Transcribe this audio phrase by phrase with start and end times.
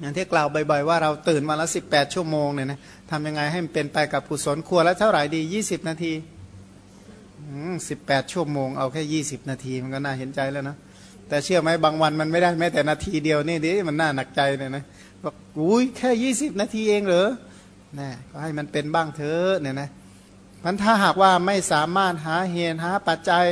[0.00, 2.78] อย่างที่กล่าวบ่อยๆว่าเราตื่นมาละสิบแปดชั่วโมงเนี่ยนะ
[3.10, 6.12] ทำยังไงให้มันเป็นไปกับกุศลครัวแล้วเท่าไหร่ดียี่สิบนาที
[7.88, 10.76] สิบแปดชั่วโมงเอาแค่ยี่สิบนาทีมันก็น่าเห็นใจแล้วนะ
[11.28, 14.84] แต่เชื่อไหมบางวันมันไม่ได้แม้แต่นาทีเดียวนี่ดิมันน่าหนักใจเนี่ยนะ
[15.24, 17.28] บอกอุ้ยแค่ยี่สิบนาทีเองเหรอ
[18.00, 19.88] นะก็ให้มันเป็นบ้างเถอะเนี่ยนะ
[20.64, 23.44] มันถ้าหากว่าไม่สามารถหาเหตุหาปัจจัย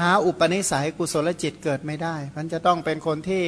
[0.00, 3.42] หาอุปนิสัยกุศลจิตเกิดไม่ได้ มันจะต้องเป็นคนที่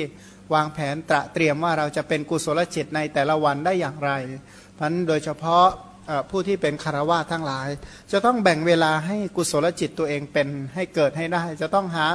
[0.54, 4.10] วางแผนตระเตรียมว่าเราจะเป็นกุศลจิตในแต่ละวันได้อย่างไร
[4.78, 5.66] พันโดยเฉพาะ
[6.30, 7.68] ผู้ที่เป็นคารวะทั้งหลาย
[8.12, 12.06] จะต้องแบ่งเวลาให้กุศลจิตตัวเองเป็นให้เกิดให้ได้ จะต้องหา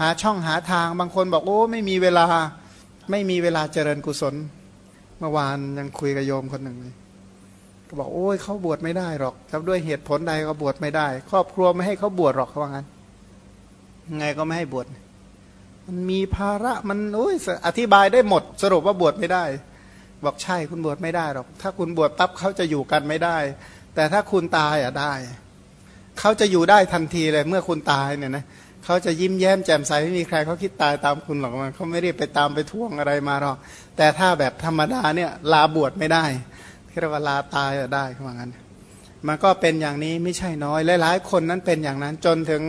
[0.00, 2.26] หาช่องหาทางบางคนบอกโอ้ไม่มีเวลา
[3.10, 4.34] ไม่มีเวลาเจริญกุศล
[5.18, 6.94] เมื่อวานยังคุยกับโยมคนหนึ่งเลย
[7.88, 12.86] ก็บอกโอ้ยเขาบวชไม่ได้หรอกครับด้วยเหตุผลใดก็บวชไม่ได้ ครอบครัวไม่ให้เขาบวชหรอกเขาว่างั้น
[14.18, 14.86] ไงก็ไม่ให้บวช
[15.86, 17.34] มันมีภาระมันโอ้ย
[17.66, 19.44] อธิบายได้หมด สรุปว่าบวชไม่ได้
[20.24, 23.36] บอกใช่คุณบวชไม่ได้หรอก ถ้าคุณบวชปั๊บเขาจะอยู่กันไม่ได้
[23.94, 25.12] แต่ถ้าคุณตายอะได้
[26.20, 28.44] เขาจะอยู่ได้ทันทีเลยเมื่อคุณตายเนี่ยนะ
[28.84, 33.56] เขาจะยิ้มแย้มแจ่มใสไม่มีใครเขาคิดตายตามคุณหรอกมันเขาไม่ได้ไปตามไปท่วงอะไรมาหรอก
[33.96, 36.24] แต่ถ้าแบบธรรมดาเนี่ยลาบวชไม่ได้
[36.88, 38.52] ที่เรว่าลาตายอะได้เขาว่างั้น
[39.26, 42.62] มันก็เป็นอย่างนี้ไม่ใช่น้อยหลายๆคนนั้นเป็นอย่างนั้นจนถึง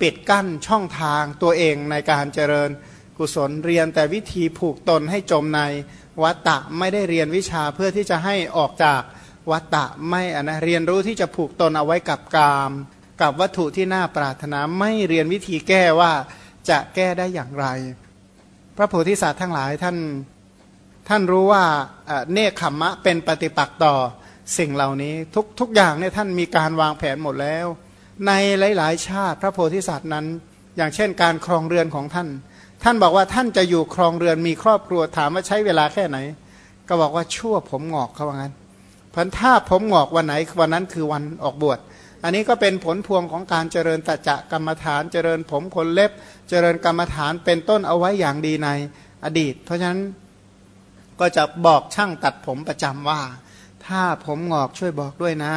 [0.00, 2.70] ปิดกั้นช่องทางตัวเองในการเจริญ
[3.18, 5.60] กุศลเรียนแต่วิธีผูกตนให้จมใน
[6.22, 9.02] วัตตะไม่ได้เรียนวิชาเพื่อที่จะให้ออกจาก
[9.50, 12.72] วัตตะไม่นะเรียนรู้ที่จะผูกตนเอาไว้กับกาม
[13.22, 16.12] กับวัตถุที่น่าปรารถนาไม่เรียนวิธีแก้ว่า
[16.70, 17.66] จะแก้ได้อย่างไร
[18.76, 19.96] พระโพธิสัตว์ทั้งหลายท่าน
[21.08, 21.64] ท่านรู้ว่า
[22.32, 23.94] เนคขมมะเป็นปฏิปักษ์ต่อ
[24.58, 27.66] สิ่งเหล่านี้ทุกทุกอย่างเนี่ยท่านมีการวางแผนหมดแล้ว
[28.26, 30.26] ในหลาย ๆ ชาติพระโพธิสัตว์นั้น
[30.76, 32.28] อย่างเช่นการครองเรือนของท่าน
[32.82, 36.18] ท่านบอกว่าท่านจะอยู่ครองเรือนมีครอบครัวถามว่าใช้เวลาแค่ไหน
[36.88, 38.54] ก็บอกว่าชั่วผมงอกเขาว่างั้น
[39.14, 41.78] พันถ้าผมงอกวันไหนวันนั้นคือวันออกบวช
[42.24, 46.10] อันนี้ก็เป็นผลพวงของการเจริญตัจะกรรมฐาน เจริญผมขนเล็บ
[46.48, 48.68] เจริญกรรมฐานเป็นต้นเอาไว้อย่างดีใน
[49.24, 50.02] อดีต เพราะฉะนั้น
[51.20, 53.20] ก็จะบอกช่างตัดผมประจำว่า
[53.86, 55.54] ถ้าผมงอกช่วยบอกด้วยนะ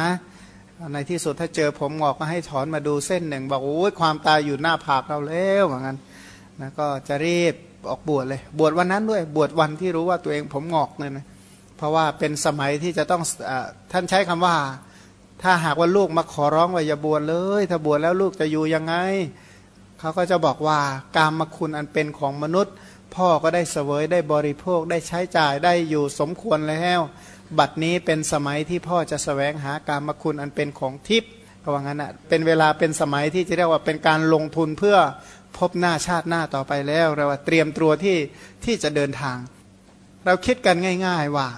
[0.92, 5.96] ในที่สุดถ้าเจอผมงอกก็ให้ถอนมาดูเส้นหนึ่ง บอกโอ้ยความตายอยู่หน้าผากเราแล้วเหมือนกัน
[6.60, 7.54] นะก็จะรีบ
[7.90, 11.24] ออกบวชเลย บวชวันนั้นด้วยบวชวันที่รู้ว่าตัวเองผมงอกเลยนะ
[11.76, 13.50] เพราะว่าเป็นสมัยที่จะต้องอ
[13.92, 14.56] ท่านใช้คำว่า
[15.42, 18.94] ถ้าหากว่าลูกมาขอร้องว่าอย่าบวชเลย ถ้าบวชแล้วลูกจะอยู่ยังไง
[19.98, 20.78] เขาก็จะบอกว่า
[21.16, 22.74] การมคุณอันเป็นของมนุษย์
[23.14, 27.00] พ่อก็ได้เสวยได้บริโภคได้ใช้จ่ายได้อยู่สมควรแล้ว
[27.58, 31.30] บัดนี้เป็นสมัยที่พ่อจะสแสวงหาการมคุณอันเป็นของทิพย์
[31.62, 34.96] ก็ว่างั้นอะเป็นเวลาเป็นสมัยที่จะเรียกว่าเป็นการลงทุนเพื่อ
[35.58, 38.16] พบหน้าชาติหน้าต่อไปแล้วเราว่าเตรียมตัวที่
[38.64, 39.38] ที่จะเดินทาง
[40.24, 41.48] เราคิดกันง่าย ๆว่า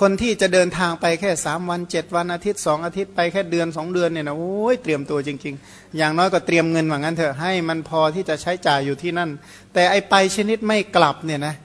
[0.00, 9.30] คนที่จะเดินทางไปแค่สามวันเจ็ดวันอาทิตย์สองอาทิตย์ไปแค่เดือนสองเดือนเนี่ยนะโอ้ยเตรียมตัวจริง ๆ อย่างน้อยก็เตรียมเงินว่างั้นเถอะให้มันพอที่จะใช้จ่ายอยู่ที่นั่น
[9.74, 11.60] แต่ไอไปชนิดไม่กลับเนี่ยนะเ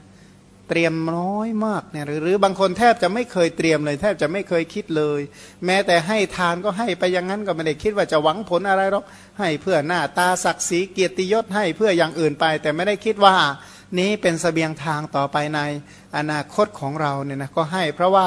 [0.68, 5.20] เตรียมน้อยมากเนี่ยหรือบางคนแทบจะไม่เคยเตรียมเลย แทบจะไม่เคยคิดเลย
[5.66, 9.04] แม้แต่ให้ทานก็ให้ไปอย่างนั้นก็ไม่ได้คิดว่าจะหวังผลอะไรหรอก
[9.38, 13.36] ให้เพื่อหน้าตาศักดิ์ศรีเกียรติยศให้เพื่ออย่างอื่นไป แต่ไม่ได้คิดว่า
[13.98, 15.60] นี้เป็นสเสบียงทางต่อไปใน
[16.16, 18.26] อนาคตของเราเนี่ยนะก็ให้เพราะว่า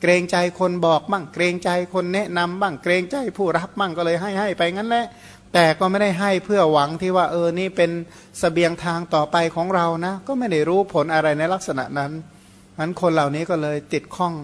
[0.00, 5.06] เกรงใจคนบอกบ้างเกรงใจคนแนะนำบ้างเกรงใจผู้รับบ้างก็เลยให้ให้ไปงั้นแหละ
[5.54, 7.90] แต่ก็ไม่ได้ให้เพื่อหวังที่ว่าเออนี่เป็น
[8.40, 12.12] สเสบียงทางต่อไปของเรานะ ก็ไม่ได้รู้ผลอะไรในลักษณะนั้น
[12.78, 14.34] นั้นคนเหล่านี้ก็เลยติดข้อง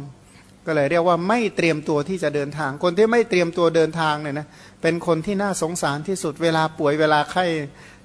[0.66, 4.46] ก็เลยเรียกว่าไม่เตรียมตัวที่จะเดินทาง คนที่ไม่เตรียมตัวเดินทางเนี่ยนะ
[4.82, 7.44] เป็นคนที่น่าสงสารที่สุดเวลาป่วยเวลาไข้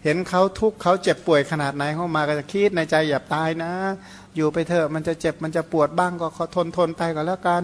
[0.03, 3.71] เห็นเขาทุกข์เขาเจ็บป่วยขนาดไหนเข้ามาก็จะคิดในใจอย่าตายนะ
[4.35, 7.63] อยู่ไปเถอะมันจะเจ็บมันจะปวดบ้างก็ทนทนไปก็แล้วกัน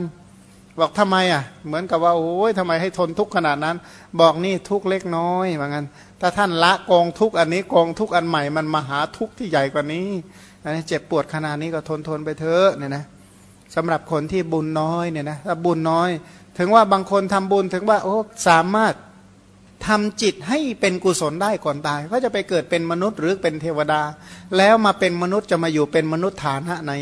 [0.79, 3.75] บอกทำไมอะ เหมือนกับว่าโอ้ยทำไมให้ทนทุกข์ขนาดนั้น
[4.21, 5.85] บอกนี่ทุกข์เล็กน้อยเหมือนกัน
[6.21, 10.07] ถ้าท่านละกองทุกข์อันนี้กองทุกข์อันใหม่มันมหาทุกข์ที่ใหญ่กว่านี้
[10.63, 13.03] อันนี้เจ็บปวดขนาดนี้ก็ทนทนไปเถอะเนี่ยนะ
[13.75, 16.09] สำหรับคนที่บุญน้อยเนี่ยนะถ้าบุญน้อย
[16.57, 18.15] ถึงว่าบางคนทำบุญถึงว่าโอ้
[18.47, 18.93] สามารถ
[19.87, 24.01] ทำจิตให้เป็นกุศลได้ก่อนตายก็จะไปเกิดเป็นมนุษย์หรือเป็นเทวดา
[24.57, 26.93] แล้วมาเป็นมนุษย์จะมาอยู่เป็นมนุษย์ฐานะไหน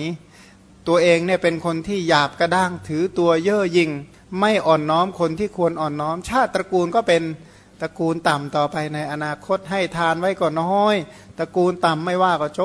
[0.87, 3.91] ตัวเองเนี่ยเป็นคนที่หยาบกระด้างถือตัวเย่อหยิ่ง
[4.39, 7.23] ไม่อ่อนน้อมคนที่ควรอ่อนน้อม ชาติตระกูลก็เป็น
[7.81, 10.95] ตระกูลต่ำต่อไปในอนาคตให้ทานไว้ก็น้อย
[11.39, 12.61] ตระกูลต่ำไม่ว่าก็จ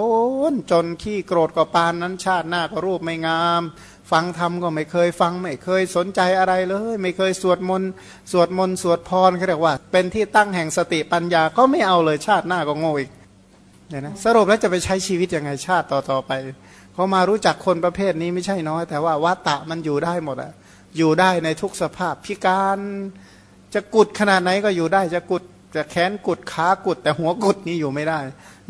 [0.52, 3.62] น จนขี้โกรธก็ปานนั้นชาติหน้าก็รูปไม่งาม
[4.10, 7.90] ฟังธรรมก็ไม่เคยฟังไม่เคยสนใจอะไรเลย ไม่เคยสวดมนต์
[8.32, 13.10] สวดมนต์สวดพรเขาเรียกว่า เป็นที่ตั้งแห่งสติปัญญาก็ไม่เอาเลยชาติหน้าก็โง่อีก
[13.88, 16.32] เนี่ยนะสรุปแล้วจะไปใช้ชีวิตยังไงชาติต่อๆไป
[16.94, 20.52] เขามารู้จักคนประเภทนี้ไม่ใช่น้อย แต่ว่าวัตตะมันอยู่ได้หมดอะ
[20.96, 22.78] อยู่ได้ในทุกสภาพพิการ
[23.74, 25.42] จะกุดขนาดไหนก็อยู่ได้จะกุด
[25.74, 28.18] จะแขนกุดขากุด แต่หัวกุดนี่อยู่ไม่ได้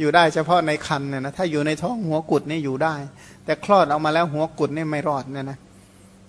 [0.01, 2.95] อยู่ได้เฉพาะในคันเนี่ยนะถ้าอยู่ในท้องหัวกุดนี่อยู่ได้
[3.45, 5.59] แต่คลอดออกมาแล้วหัวกุดนี่ไม่รอดเนี่ยนะ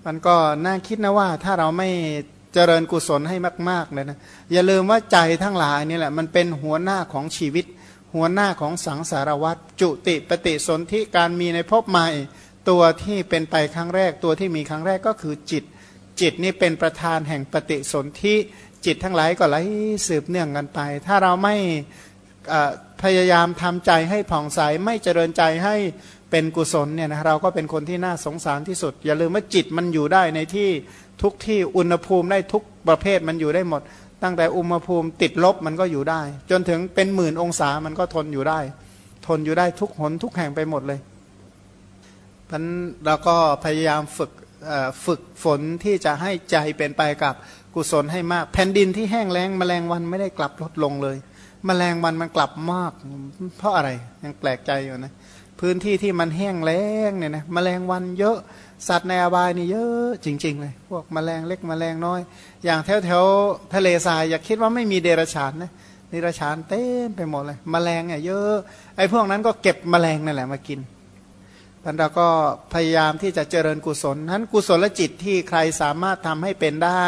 [0.05, 0.35] มันก็
[0.65, 1.89] น่าคิดนะว่าถ้าเราไม่
[2.53, 3.37] เจริญกุศลให้
[3.69, 4.17] มากๆเลยนะ
[4.51, 7.65] อย่าลืมว่าใจทั้งหลายนี่แหละ มันเป็นหัวหน้าของชีวิต
[8.15, 12.07] หัวหน้าของสังสารวัตรจุติปฏิสนธิการมีในภพใหม่
[12.69, 15.63] ตัวที่เป็นไปครั้งแรก ตัวที่มีครั้งแรกก็คือจิต
[16.21, 18.35] จิตนี่เป็นประธานแห่งปฏิสนธิ
[18.85, 19.57] จิตทั้งหลายก็ไหล
[20.07, 21.55] สืบเนื่องกันไป ถ้าเราไม่
[23.03, 25.75] พยายามทำใจให้ผ่องใสไม่เจริญใจให้
[26.31, 30.69] เป็นกุศลเนี่ยนะเราก็เป็นคนที่น่าสงสารที่สุด อย่าลืมว่าจิตมันอยู่ได้ในที่
[31.21, 33.81] ทุกที่อุณหภูมิได้ทุกประเภทมันอยู่ได้หมด
[34.23, 36.21] ตั้งแต่อุณหภูมิติดลบมันก็อยู่ได้
[36.51, 38.59] จนถึงเป็นหมื่นองศามันก็ทนอยู่ได้
[39.27, 40.99] ทนอยู่ได้ทุกหนทุกแห่งไปหมดเลย
[42.49, 42.63] พัน
[43.05, 44.31] เราก็พยายามฝึก
[45.05, 47.35] ฝึกฝนที่จะให้ใจเป็นไปกับ
[47.73, 51.17] กุศลให้มาก แผ่นดินที่แห้งแล้งแมลงวันไม่ได้กลับลดลงเลย
[51.65, 52.91] แมลงวันมันกลับมาก
[53.57, 53.89] เพราะอะไร
[54.23, 55.13] ยังแปลกใจอยู่นะ
[55.59, 58.37] พื้นที่ที่มันแห้งแล้งเนี่ยนะแมลงวันเยอะ
[58.87, 62.21] สัตว์ในอบายนี่เยอะจริง ๆ เลย พวกมแมลงเล็กมแมลงน้อย
[62.65, 63.23] อย่างแถวแถว
[63.73, 65.71] ทะเลทรายอย่าคิดว่าไม่มีเดรัจฉานนะ
[66.09, 68.55] เดรัจฉานเต็มไปหมดเลยมแมลงเนี่ยเยอะ
[68.97, 70.79] ไอ้พวกนั้นก็เก็บมแมลงนั่นแหละมากิน
[71.83, 72.27] ท่านเราก็
[72.73, 77.03] พยายามที่จะเจริญกุศลนั้นกุศลจิตที่ใครสามารถทำให้เป็นได้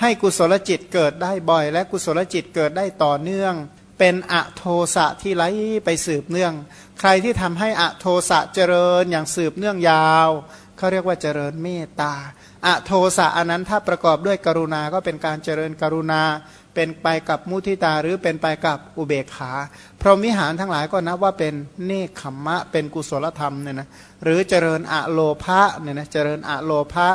[0.00, 3.54] ให้กุศลจิตเกิดได้บ่อย และกุศลจิตเกิดได้ต่อเนื่อง
[3.98, 4.64] เป็นอโท
[4.94, 5.44] สะที่ไหล
[5.84, 6.54] ไปสืบเนื่อง
[7.00, 10.28] ใครที่ทำให้อโทสะเจริญอย่างสืบเนื่องยาว
[10.76, 12.14] เขาเรียกว่าเจริญเมตตา
[12.66, 16.22] อโทสะอันนั้นถ้าประกอบด้วยกรุณาก็เป็นการเจริญกรุณา
[16.74, 19.52] เป็นไปกับมุทิตาหรือเป็นไปกับอุเบกขา
[20.00, 21.54] พรหมิหารทั้งหลายก็นับว่าเป็น
[21.86, 23.88] เนคขมมะ เป็นกุศลธรรมเนี่ยนะ
[24.22, 27.08] หรือเจริญอะโลภะเนี่ยนะเจริญอะโลภะ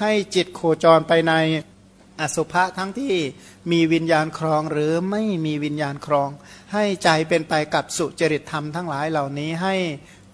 [0.00, 1.32] ให้จิตโคจรไปใน
[2.20, 3.14] อสุภะทั้งที่
[3.70, 6.30] มีวิญญาณครองหรือไม่มีวิญญาณครอง
[6.72, 9.74] ให้ใจเป็นไปกับสุจริตธรรมทั้งหลายเหล่านี้ให้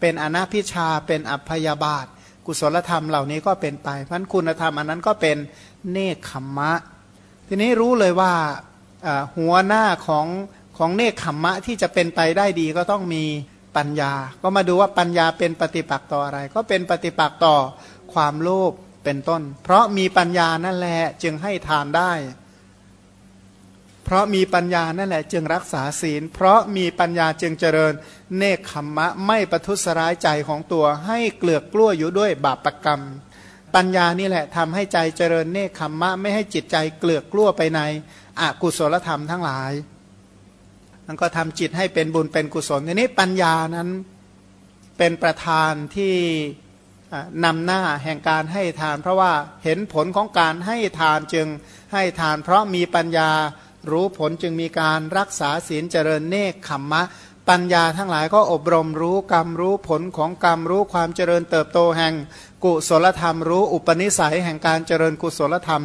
[0.01, 2.07] เป็นอนาพิชาเป็นอัพยาบาท
[2.47, 5.37] กุศลธรรมเหล่านี้ก็เป็นไปพันคุณธรรมอันนั้นก็เป็น
[5.91, 6.73] เนคขมมะ
[7.49, 8.33] ทีนี้รู้เลยว่า
[9.37, 10.27] หัวหน้าของ
[10.79, 13.25] ของเนคขมมะที่จะเป็นไปได้ดีก็ต้องมี
[13.77, 14.13] ปัญญา
[14.43, 17.57] ก็มาดูว่าปัญญาเป็นปฏิปักษ์ต่ออะไร ก็เป็นปฏิปักษ์ต่อ
[18.13, 18.73] ความโลภ
[19.05, 22.13] เป็นต้น เพราะมีปัญญานั่นแหละจึงให้ทานได้
[24.13, 27.93] ราะมีปัญญานั่นแหละจึงรักษาศีล เพราะมีปัญญาจึงเจริญ
[28.39, 33.03] เนคขมมะไม่ประทุษร้ายใจของตัวให้เกลือกกลั้วอยู่ด้วยบาปกรรม
[33.75, 37.81] ปัญญานี่แหละทำให้ใจเจริญเนคขมมะไม่ให้จิตใจเกลือกกลั้วไปใน
[38.41, 39.73] อกุศลธรรมทั้งหลาย
[41.07, 43.89] มันก็ทำจิตให้เป็นบุญเป็นกุศลทีนี้ปัญญานั้น
[44.99, 46.15] เป็นประธานที่
[47.45, 49.33] นำหน้าแห่งการให้ทาน เพราะว่า
[49.65, 51.47] เห็นผลของการให้ทานจึง
[51.93, 53.31] ให้ทาน เพราะมีปัญญา
[53.91, 57.03] รู้ผลจึงมีการรักษาศีลเจริญเนคขมมะ
[57.49, 62.15] ปัญญาทั้งหลายก็อบรมรู้กรรมรู้ผลของกรรมรู้ความเจริญเติบโตแห่ง
[62.65, 65.83] กุศลธรรม รู้อุปนิสัยแห่งการเจริญกุศลธรรม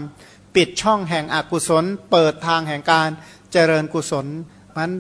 [0.56, 3.10] ปิดช่องแห่งอกุศล เปิดทางแห่งการ
[3.52, 4.26] เจริญกุศล
[4.76, 4.92] มัน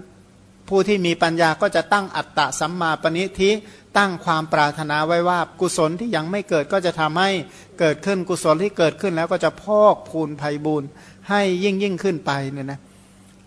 [0.69, 3.51] ผู้ที่มีปัญญาก็จะตั้งอัตตะสัมมาปณิทิ
[3.97, 7.31] ตั้งความปรารถนาไว้ว่ากุศลที่ยังไม่เกิดก็จะทำให้
[7.80, 10.83] เกิดขึ้นกุศลที่เกิดขึ้นแล้วก็จะพอกพูนภัยบุญ
[11.30, 12.80] ให้ยิ่งยิ่งขึ้นไปเนี่ยนะ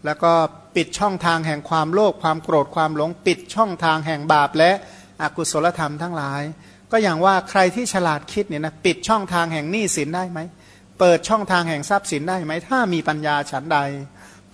[0.04, 0.33] แล้วก็
[0.76, 4.71] ปิดช่องทางแห่งความโลภความโกรธความหลง ปิดช่องทางแห่งบาปและ
[5.23, 6.42] อกุศลธรรมทั้งหลาย
[6.90, 10.38] ก็อย่างว่าใครที่ฉลาดคิดเนี่ยนะปิดช่องทางแห่งหนี้สินได้ไหม
[10.99, 13.78] เปิดช่องทางแห่งทรัพย์สินได้ไหมถ้ามีปัญญาฉันใด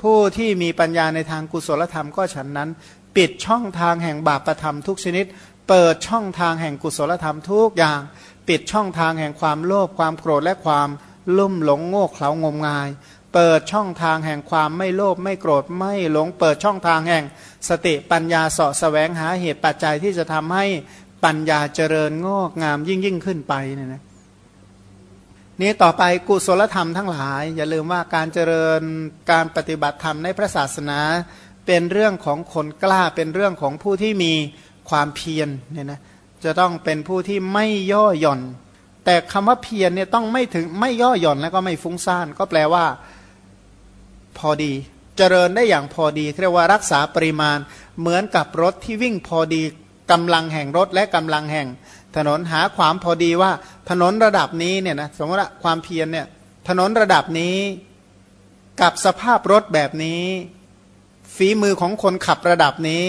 [0.03, 2.71] ผู้ที่มีปัญญาในทางกุศลธรรมก็ฉันนั้น
[3.17, 5.27] ปิดช่องทางแห่งบาปประธรรมทุกชนิด
[5.69, 8.01] เปิดช่องทางแห่งกุศลธรรมทุกอย่าง
[8.49, 10.89] ปิดช่องทางแห่งความโลภความโกรธและความ
[11.39, 12.89] ลุ่มหลงโง่เขลางมงาย
[13.39, 17.25] เปิดช่องทางแห่งความไม่โลภไม่โกรธไม่หลง เปิดช่องทางแห่ง
[17.69, 20.65] สติปัญญาเสาะแสวงหาเหตุปัจจัยที่จะทำให้
[21.25, 24.03] ปัญญาเจริญงอกงามยิ่งยิ่งขึ้นไปเนี่ยนะ
[25.61, 28.83] นี้ต่อไปกุศลธรรมทั้งหลาย อย่าลืมว่าการเจริญ
[29.31, 31.01] การปฏิบัติธรรมในพระศาสนา
[31.67, 34.33] เป็นเรื่องของคนกล้าเป็นเรื่องของผู้ที่มี
[34.91, 36.01] ความเพียรเนี่ยนะ
[36.45, 38.41] จะต้องเป็นผู้ที่ไม่ย่อหย่อน
[39.05, 42.85] แต่คำว่าเพียรเนี่ยต้องไม่ถึงไม่ย่อหย่อนแล้วก็ไม่ฟุ้งซ่านก็แปลว่า
[44.39, 44.73] พอดี
[45.17, 47.59] เจริญได้อย่างพอดีเรียกว่ารักษาปริมาณ
[48.01, 49.63] เหมือนกับรถที่วิ่งพอดี
[50.11, 51.69] กำลังแห่งรถและกำลังแห่ง
[52.17, 53.51] ถนนหาความพอดีว่า
[53.91, 56.27] ถนนระดับนี้เนี่ยนะสมมติความเพียรเนี่ย
[56.69, 57.57] ถนนระดับนี้
[58.81, 60.23] กับสภาพรถแบบนี้
[61.37, 63.03] ฝีมือของคนขับระดับนี้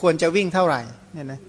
[0.00, 0.80] ควรจะวิ่งเท่าไหร่
[1.12, 1.40] เนี่ยนะ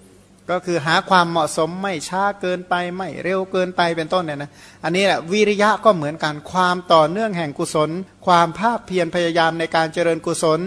[0.49, 4.51] ก็คือหาความเหมาะสมไม่ช้าเกินไปไม่เร็วเกินไปเป็นต้นเนี่ยนะ
[4.83, 7.89] อันนี้แหละวิริยะก็เหมือนกันความต่อเนื่องแห่งกุศล
[8.25, 10.59] ความภาคเพียรพยายามในการเจริญกุศล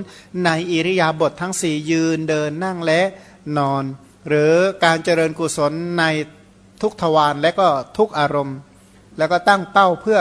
[0.45, 3.01] ในอิริยาบถททั้งสี่ยืนเดินนั่งและ
[3.59, 3.85] นอน
[4.29, 6.05] หรือการเจริญกุศลใน
[6.83, 7.69] ทุกทวารและก็
[7.99, 8.57] ทุกอารมณ์
[9.19, 10.19] แล้วก็ตั้งเป้าเพื่อ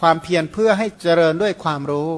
[0.00, 2.10] ความเพียรเพื่อให้เจริญด้วยความรู้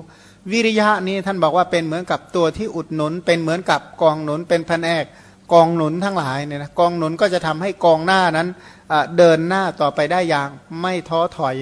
[0.52, 5.04] วิริยะนี้ท่านบอกว่าเป็นเหมือนกับตัวที่อุดหนุน เป็นเหมือนกับกองหนุนเป็นแผนก
[5.52, 8.48] กองหนุนทั้งหลายเนี่ยนะกองหนุนก็จะทำให้กองหน้านั้น
[9.16, 10.48] เดินหน้าต่อไปได้อย่าง
[10.80, 11.56] ไม่ท้อถอย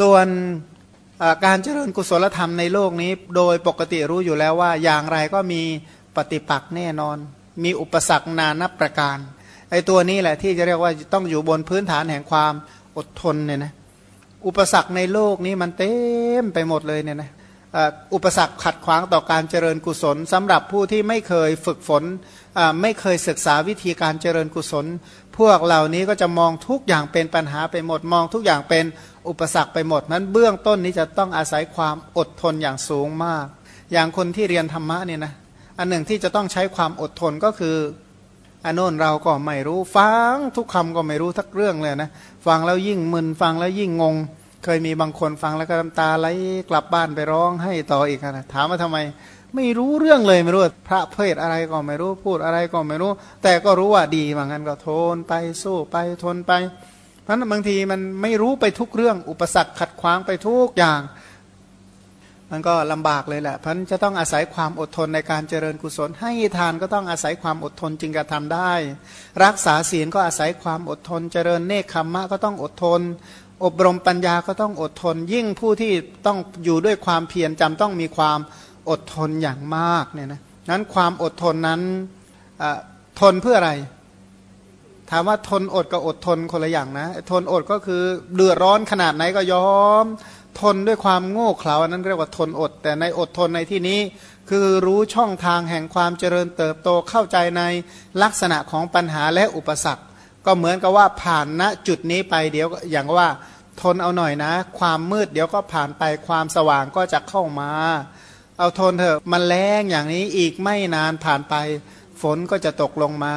[0.00, 0.26] ส่วน
[1.44, 5.62] การเจริญกุศลธรรมในโลกนี้ โดยปกติรู้อยู่แล้วว่าอย่างไรก็มี
[6.16, 7.16] ปฏิปักษ์แน่นอน
[7.64, 9.18] มีอุปสรรคนานับประการ
[9.70, 12.52] ไอ้ตัวนี้แหละที่จะเรียกว่าต้องอยู่บนพื้นฐานแห่งความ
[12.96, 13.72] อดทนเนี่ยนะ
[14.46, 15.92] อุปสรรคในโลกนี้มันเต็
[16.42, 17.30] มไปหมดเลยเนี่ยนะ
[18.14, 22.04] อุปสรรคขัดขวางต่อการเจริญกุศลสำหรับผู้ที่ไม่เคยฝึกฝน
[22.82, 24.86] ไม่เคยศึกษาวิธีการเจริญกุศล
[25.38, 28.84] พวกเหล่านี้ก็จะมองทุกอย่างเป็นปัญหาไปหมดมองทุกอย่างเป็น
[29.28, 33.46] อุปสรรคไปหมดนั้นเบื้องต้นนี้จะต้องอาศัยความอดทนอย่างสูงมาก
[33.92, 35.32] อย่างคนที่เรียนธรรมะเนี่ยนะ
[35.78, 37.76] อันหนึ่งที่จะต้องใช้ความอดทนก็คือ
[38.64, 42.10] อันโน้นเราก็ไม่รู้ฟังทุกคำก็ไม่รู้ทักเรื่องเลยนะ
[42.46, 44.16] ฟังแล้วยิ่งมึนฟังแล้วยิ่งงง
[44.64, 46.26] เคยมีบางคนฟังแล้วก็น้ำตาไหล
[46.70, 48.98] กลับบ้านไปร้องให้ต่ออีกนะถามว่าทำไม
[49.56, 56.52] ไม่รู้เรื่องเลยไม่รู้พระเพศอะไรก็ไม่รู้พูดอะไรก็ไม่รู้ แต่ก็รู้ว่าดีว่างั้นก็ทนไปสู้ไปทนไป
[57.22, 61.00] เพราะนั้นบางทีมันไม่รู้ไปทุกเรื่องอุปสรรคขัดขวางไปทุกอย่าง
[62.50, 68.72] มันก็ลำบากเลยแหละเพราะนั้นจะต้องอาศัยความอดทนในการเจริญกุศล ให้ทานก็ต้องอาศัยความอดทนจึงจะทำได้
[69.44, 73.00] รักษาศีลก็อาศัยความอดทน เจริญเนคขมมะก็ต้องอดทน
[73.64, 75.92] อบรมปัญญาก็ต้องอดทน ยิ่งผู้ที่
[76.26, 78.38] ต้องอยู่ด้วยความเพียรจำต้องมีความ
[78.90, 80.40] อดทนอย่างมากเนี่ยนะ
[80.70, 81.80] นั้นความอดทนนั้น
[83.20, 83.72] ทนเพื่ออะไร
[85.10, 88.02] ถามว่าทนอดกับอดทนคนละอย่างนะ ทนอดก็คือ
[88.34, 90.04] เดือดร้อนขนาดไหนก็ยอม
[90.60, 94.00] ทนด้วยความโง่เขลาอันนั้นเรียกว่าทนอด แต่ในอดทนในที่นี้
[94.50, 97.62] คือรู้ช่องทางแห่งความเจริญเติบโตเข้าใจใน
[98.22, 100.04] ลักษณะของปัญหาและอุปสรรค
[100.46, 103.28] ก็เหมือนกับว่าผ่านณจุดนี้ไปเดี๋ยวอย่างว่า
[103.82, 107.70] ทนเอาหน่อยนะ ความมืดเดี๋ยวก็ผ่านไปความสว่างก็จะเข้ามา
[108.58, 111.54] เอาทนเถอะมันแรงอย่างนี้อีกไม่นานผ่านไป
[112.22, 113.36] ฝนก็จะตกลงมา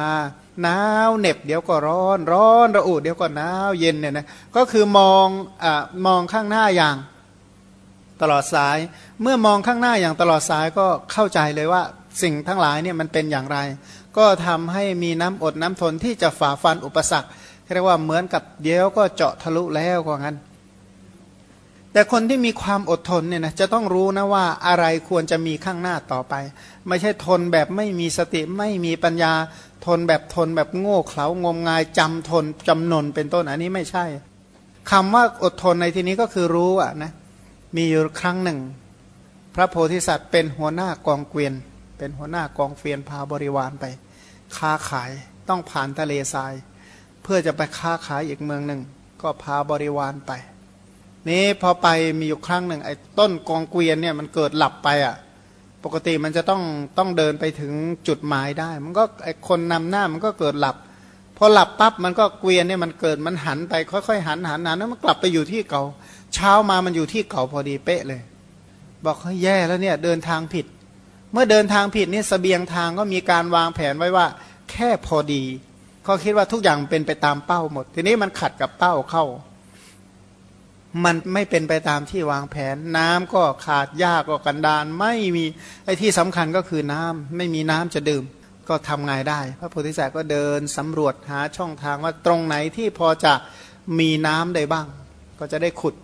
[0.62, 4.26] หนาวเหน็บเดี๋ยวก็ร้อน ร้อนระอุเดี๋ยวก็หนาวเย็นเนี่ยนะ
[4.56, 5.26] ก็คือมอง
[5.64, 5.66] อ
[6.06, 6.96] มองข้างหน้าอย่าง
[8.22, 8.76] ตลอดสาย
[9.22, 11.82] เมื่อมองข้างหน้าอย่างตลอดสายก็เข้าใจเลยว่า
[12.22, 13.58] สิ่งทั้งหลายเนี่ยมันเป็นอย่างไร
[14.18, 17.28] ก็ทำให้มีน้ำอดน้ำทนที่จะฝ่าฟันอุปสรรค
[17.74, 20.36] เรียกว่าเหมือนกับเดี๋ยวก็เจาะทะลุแล้วกว่างั้น
[21.92, 26.34] แต่คนที่มีความอดทนเนี่ยนะจะต้องรู้นะว่าอะไรควรจะมีข้างหน้าต่อไป
[26.88, 29.32] ไม่ใช่ทนแบบไม่มีสติไม่มีปัญญา
[29.86, 34.04] ทนแบบทนแบบโง่เขลางมงายจำทนจำนนเป็นต้นอันนี้ไม่ใช่
[34.90, 37.12] คำว่าอดทนในที่นี้ก็คือรู้อะนะ
[37.76, 38.58] มีอยู่ครั้งหนึ่ง
[39.54, 41.54] พระโพธิสัตว์เป็นหัวหน้ากองเกวียน
[41.98, 43.84] เป็นหัวหน้ากองเกวียนพาบริวารไป
[44.56, 45.10] ค้าขาย
[45.48, 46.54] ต้องผ่านทะเลทราย
[47.28, 48.80] เพื่อจะไปค้าขายอีกเมืองหนึ่ง
[49.22, 50.32] ก็พาบริวารไป
[51.28, 55.16] นี้พอไปมีอยู่ครั้งหนึ่งไอ้ต้นกองเกวียนเนี่ยมันเกิดหลับไปอะ
[55.84, 56.62] ปกติมันจะต้อง
[56.98, 57.72] ต้องเดินไปถึง
[58.08, 60.76] จุดหมายได้ มันก็ไอ้คนนำหน้ามันก็เกิดหลับ
[61.36, 65.82] พอหลับปั๊บมันก็เกวียนเนี่ยมันเกิดมันหันไปค่อยๆหันหันหันแล้วมันกลับไปอยู่ที่เก่า
[66.34, 68.22] เช้ามามันอยู่ที่เก่าพอดีเป๊ะเลย
[69.04, 70.66] บอกเขาแย่แล้วเนี่ยเดินทางผิด
[71.32, 74.26] เมื่อเดินทางผิดนี่สเสบียงทางก็มีการวางแผนไว้ว่า
[74.70, 75.44] แค่พอดี
[76.06, 79.24] เขาคิดว่าทุกอย่างเป็นไปตามเป้าหมด ทีนี้มันขัดกับเป้าเข้า
[81.04, 85.44] มันไม่เป็นไปตามที่วางแผน น้ำก็ขาดหญ้าก็กันดานไม่มี
[85.84, 88.24] ไอ้ที่สำคัญก็คือน้ำไม่มีน้ำจะดื่ม
[88.68, 93.34] ก็ทำไงได้ พระโพธิสัตว์ก็เดินสำรวจหาช่องทางว่าตรงไหนที่พอจะ
[94.00, 94.86] มีน้ำได้บ้าง
[95.38, 95.94] ก็จะได้ขุด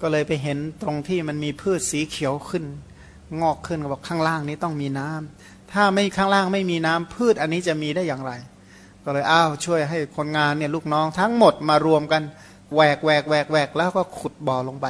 [0.00, 2.64] ก็เลยไปเห็นตรงที่มันมีพืชสีเขียวขึ้น
[3.40, 8.32] งอกขึ้นก็บอกข้างล่างนี้ต้องมีน้ำถ้าไม่ข้างล่างไม่มีน้ำพืชอันนี้จะมีได้อย่างไร
[9.04, 12.22] ก็เลยอ้าวช่วยให้คนงานเนี่ยลูกน้องทั้งหมดมารวมกัน
[12.74, 14.86] แหวกแหวกแหวกแหวกแล้วก็ขุดบ่อลงไป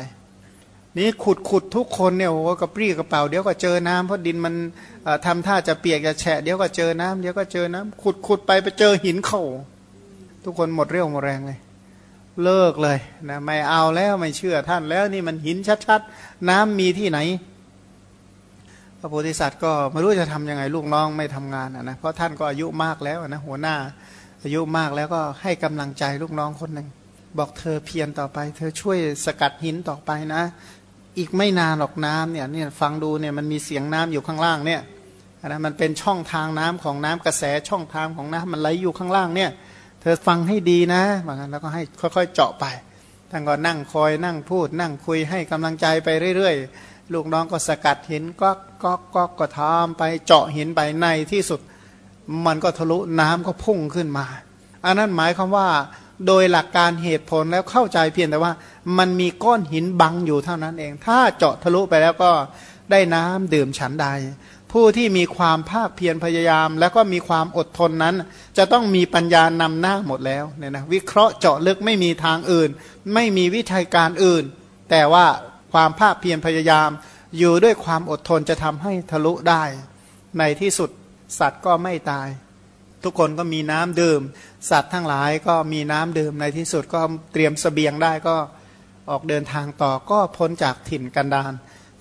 [0.98, 4.54] นี่ขุดขุดทุกคนเนี่ยโอ้กระปรี้กระเป๋าเดี๋ยวก็เจอน้ำเพราะดินมัน
[5.26, 9.42] ทำท่าจะเปียกจะแฉะเดี๋ยวก็เจอน้ำเดี๋ยวก็เจอน้ำขุดขุดไปไปเจอหินเข่า
[10.44, 11.58] ทุกคนหมดเรี่ยวหมดแรงเลย
[12.44, 17.18] เลิกเลยนะไม่เอาแล้วไม่เชื่อท่านแล้วนี่มันหินชัดๆ น้ำมีที่ไหน
[19.04, 23.76] พระโพธิสัตว์ก็ไม่รู้จะทํำยังไงลูกน้องไม่ทำงานนะเพราะท่านก็อายุมากแล้วนะหัวหน้า
[24.44, 26.86] อายุมากแล้วก็ให้กำลังใจลูกน้องคนหนึ่ง
[27.38, 30.42] บอกเธอเพียรต่อไป เธอช่วยสกัดหินต่อไปนะ
[31.18, 34.80] อีกไม่นานหรอกน้ำเนี่ยเนี่ยฟังดูเนี่ยมันมีเสียงน้ำอยู่ข้างล่างเนี่ย
[35.46, 39.50] นะมันเป็นช่องทางน้ำของน้ำกระแสช่องทางของน้ำมันไหลอยู่ข้างล่างเนี่ย
[40.02, 42.64] เธอฟังให้ดีนะว่างั้นแล้วก็ให้ค่อยๆเจาะไป
[43.30, 48.50] ท่านก็นั่งคอยนั่งพูด นั่งคุยให้กำลังใจไปเรื่อยๆ ลูกน้องก็สกัดหินก็
[48.82, 51.60] ก็ก็ก็ทำไปเจาะหินไปในที่สุด
[52.46, 54.26] มันก็ทะลุน้ำก็พุ่งขึ้นมา
[54.84, 55.68] อันนั้นหมายความว่า
[56.26, 58.52] โดยหลักการเหตุผลแล้วเข้าใจเพียงแต่ว่า
[58.98, 62.30] มันมีก้อนหินบังอยู่เท่านั้นเอง ถ้าเจาะทะลุไปแล้วก็
[62.90, 64.06] ได้น้ำดื่มฉันใด
[64.72, 68.14] ผู้ที่มีความภาคเพียรพยายาม แล้วก็มีความอดทนนั้น
[68.58, 72.70] จะต้องมีปัญญานำหน้าหมดแล้วเนี่ยนะวิเคราะห์เจาะลึกไม่มีทางอื่น
[73.14, 74.44] ไม่มีวิธีการอื่น
[74.90, 75.26] แต่ว่า
[75.72, 76.90] ความภาคเพียรพยายาม
[77.38, 79.62] อยู่ด้วยความอดทนจะทำให้ทะลุได้
[80.38, 80.90] ในที่สุด
[81.38, 82.28] สัตว์ก็ไม่ตาย
[83.04, 84.20] ทุกคนก็มีน้ำดื่ม
[84.70, 87.00] สัตว์ทั้งหลายก็มีน้ำดื่มในที่สุดก็
[87.32, 88.36] เตรียมสเสบียงได้ก็
[89.10, 91.52] ออกเดินทางต่อก็พ้นจากถิ่นกันดาน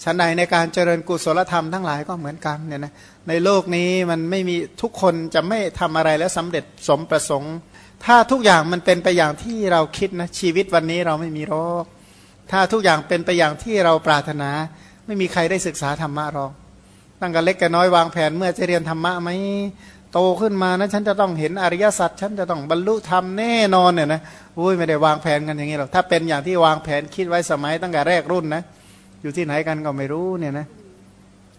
[0.03, 2.93] ชั้นใดในการเจริญกุศลธรรมทั้งหลายก็เหมือนกันเนี่ยนะ
[3.27, 7.55] ในโลกนี้มันไม่มีทุกคนจะไม่ทำอะไรแล้วสำเร็จสมประสงค์
[8.05, 11.85] ถ้าทุกอย่างมันเป็นไปอย่างที่เราคิดนะชีวิตวันนี้เราไม่มีโรค
[12.51, 14.49] ถ้าทุกอย่างเป็นไปอย่างที่เราปรารถนา
[15.05, 16.51] ไม่มีใครได้ศึกษาธรรมะหรอก
[17.21, 19.29] ตั้งแต่เล็กกันน้อยวางแผนเมื่อจะเรียนธรรมะไหม
[20.13, 24.21] โตขึ้นมานะฉันจะต้องเห็นอริยสัจฉันจะต้องบรรลุธรรมแน่นอนเนี่ยนะ
[24.57, 28.63] อุ้ยไม่ได้วางแผนกันอย่างนี้หรอกถ้าเป็นอย่างที่วางแผนคิดไว้สมัยตั้งแต่แรกรุ่นนะ
[29.21, 30.65] อยู่ที่ไหนกันก็ไม่รู้เนี่ยนะ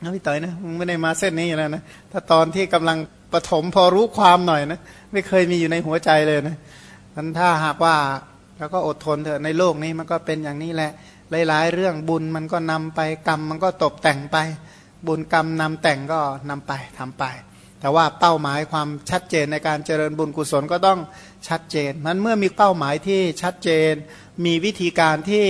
[0.02, 1.82] นะพี่ต่อยนะมึงไม่ได้มาเส้นนี้อยู่แล้วนะ
[2.12, 2.98] ถ้าตอนที่กำลัง
[3.32, 4.80] ปฐมพอรู้ความหน่อยนะ
[5.12, 6.56] ไม่เคยมีอยู่ในหัวใจเลยนะ
[7.16, 7.94] นั้นถ้าหากว่า
[8.62, 10.92] เราก็อดทนเถอะในโลกนี้มันก็เป็นอย่างนี้แหละ
[11.48, 14.36] หลายๆ เรื่องบุญมันก็นำไปกรรมมันก็ตกแต่งไป
[15.06, 17.24] บุญกรรมนำแต่งก็นำไปทำไป
[17.80, 21.00] แต่ว่าเป้าหมายความชัดเจนในการเจริญบุญกุศลก็ต้อง
[21.48, 23.92] ชัดเจนมันเมื่อมีเป้าหมายที่ชัดเจน
[24.44, 25.46] มีวิธีการที่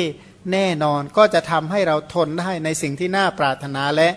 [0.53, 4.09] แน่นอนก็จะทำให้เราทนได้ในสิ่งที่น่าปรารถนาและ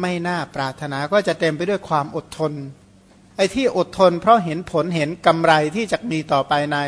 [0.00, 2.52] ไม่น่าปรารถนาก็จะเต็มไปด้วยความอดทน
[3.40, 6.78] อ้ที่อดทน เพราะเห็นผลเห็นกำไรที่จะมีต่อไปใน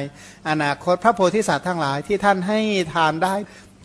[0.48, 2.60] อนาคตพระโพธิสัตว์ทั้งหลายที่ท่านให้
[2.94, 3.34] ทานได้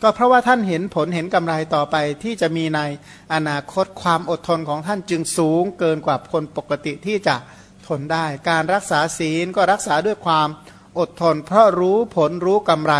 [0.04, 2.80] ก็เพราะว่าท่านเห็นผลเห็นกำไรต่อไปที่จะมีใน
[3.34, 7.36] อนาคตความอดทนของท่านจึงสูงเกินกว่าคนปกติที่จะ
[7.88, 10.48] ทนได้ การรักษาศีลก็รักษาด้วยความ
[11.00, 12.96] อดทน เพราะรู้ผลรู้กำไร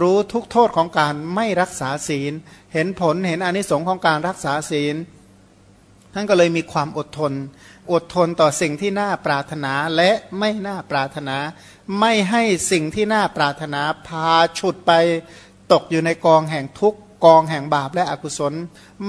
[0.00, 2.32] รู้ทุกโทษของการไม่รักษาศีล
[2.72, 4.96] เห็นผลเห็นอนิสงค์ของการรักษาศีล
[6.14, 7.32] ท่านก็เลยมีความอดทน
[7.92, 11.36] อดทนต่อสิ่งที่น่าปรารถนาและไม่น่าปรารถนา
[12.00, 14.92] ไม่ให้สิ่งที่น่าปรารถนาพาฉุดไป
[15.72, 16.94] ตกอยู่ในกองแห่งทุก
[17.24, 18.52] กองแห่งบาปและอกุศล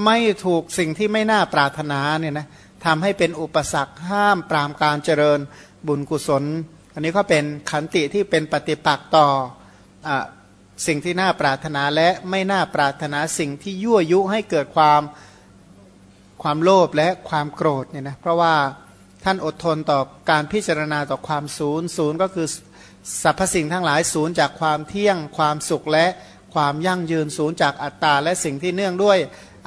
[0.04, 2.46] ไม่ถูกสิ่งที่ไม่น่าปรารถนาเนี่ยนะ
[2.84, 5.40] ทำให้เป็นอุปสรรคห้ามปรามการเจริญ
[5.86, 6.44] บุญกุศล
[6.94, 9.28] อันนี้ก็เป็นขันติที่เป็นปฏิปักษ์ต่อ
[10.08, 10.10] อ
[10.86, 15.00] สิ่งที่น่าปรารถนาและไม่น่าปรารถนาสิ่งที่ยั่วยุให้เกิดความ
[16.42, 18.54] ความโลภและความโกรธเนี่ยนะเพราะว่า
[19.24, 22.46] ท่านอดทนต่อการพิจารณาต่อความศูนย์ศูนย์ก็คือ
[23.22, 26.06] สรรพสิ่งทั้งหลายศูนย์จากความเที่ยงความสุขและ
[26.54, 29.18] ความยั่งยืนศูนย์จากอัตตาและสิ่งที่เนื่องด้วย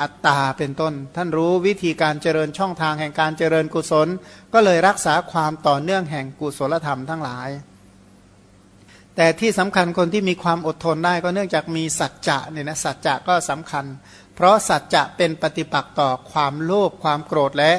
[0.01, 4.07] อัตตาเป็นต้น ท่านรู้วิธีการเจริญช่องทางแห่งการเจริญกุศล
[4.53, 7.49] ก็เลยรักษาความต่อเนื่องแห่งกุศลธรรมทั้งหลาย
[9.15, 13.85] แต่ที่สำคัญคนที่มีความอดทนได้ก็เนื่องจากมีสัจจะเนี่ยนะสัจจะก็สำคัญ
[14.39, 17.71] เพราะสัจจะเป็นปฏิปักษ์ต่อความโลภความโกรธและ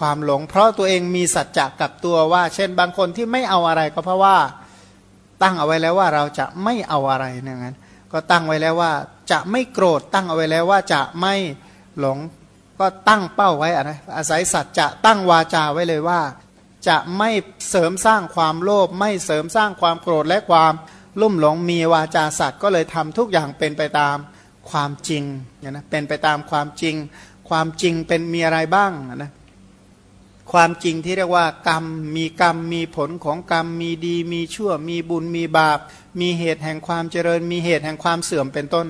[0.00, 4.36] ความหลง เพราะตัวเองมีสัจจะกับตัวว่า เช่นบางคนที่ไม่เอาอะไรก็เพราะว่า
[5.42, 7.76] ตั้งเอาไว้แล้วว่าเราจะไม่เอาอะไรเนี่ยงั้น
[8.12, 8.92] ก็ตั้งไว้แล้วว่า
[9.30, 11.34] จะไม่โกรธตั้งเอาไว้แล้วว่าจะไม่
[11.98, 12.18] หลง
[12.78, 16.20] ก็ตั้งเป้าไว้อะนะอาศัยสัจจะตั้งวาจาไว้เลยว่า
[16.88, 17.30] จะไม่
[17.70, 20.72] เสริมสร้างความโลภไม่เสริมสร้างความโกรธและความ
[21.20, 24.16] ลุ่มหลงมีวาจาสัตว์ก็เลยทำทุกอย่างเป็นไปตาม
[24.70, 25.22] ความจริง
[25.70, 26.94] นะเป็นไปตามความจริง
[27.48, 29.30] ความจริงเป็นมีอะไรบ้างนะ
[30.52, 31.84] ความจริงที่เรียกว่ากรรม
[32.16, 35.78] มีกรรมมีผลของกรรมมีดี มีชั่ว มีบุญมีบาป
[36.20, 38.86] มีเหตุแห่งความเจริญ มีเหตุแห่งความเสื่อมเป็นต้น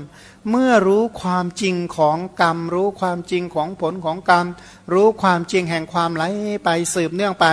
[0.50, 4.46] เมื่อรู้ความจริงของกรรม รู้ความจริงของผลของกรรม
[4.92, 6.24] รู้ความจริงแห่งความไหล
[6.64, 7.46] ไปสืบเนื่องไป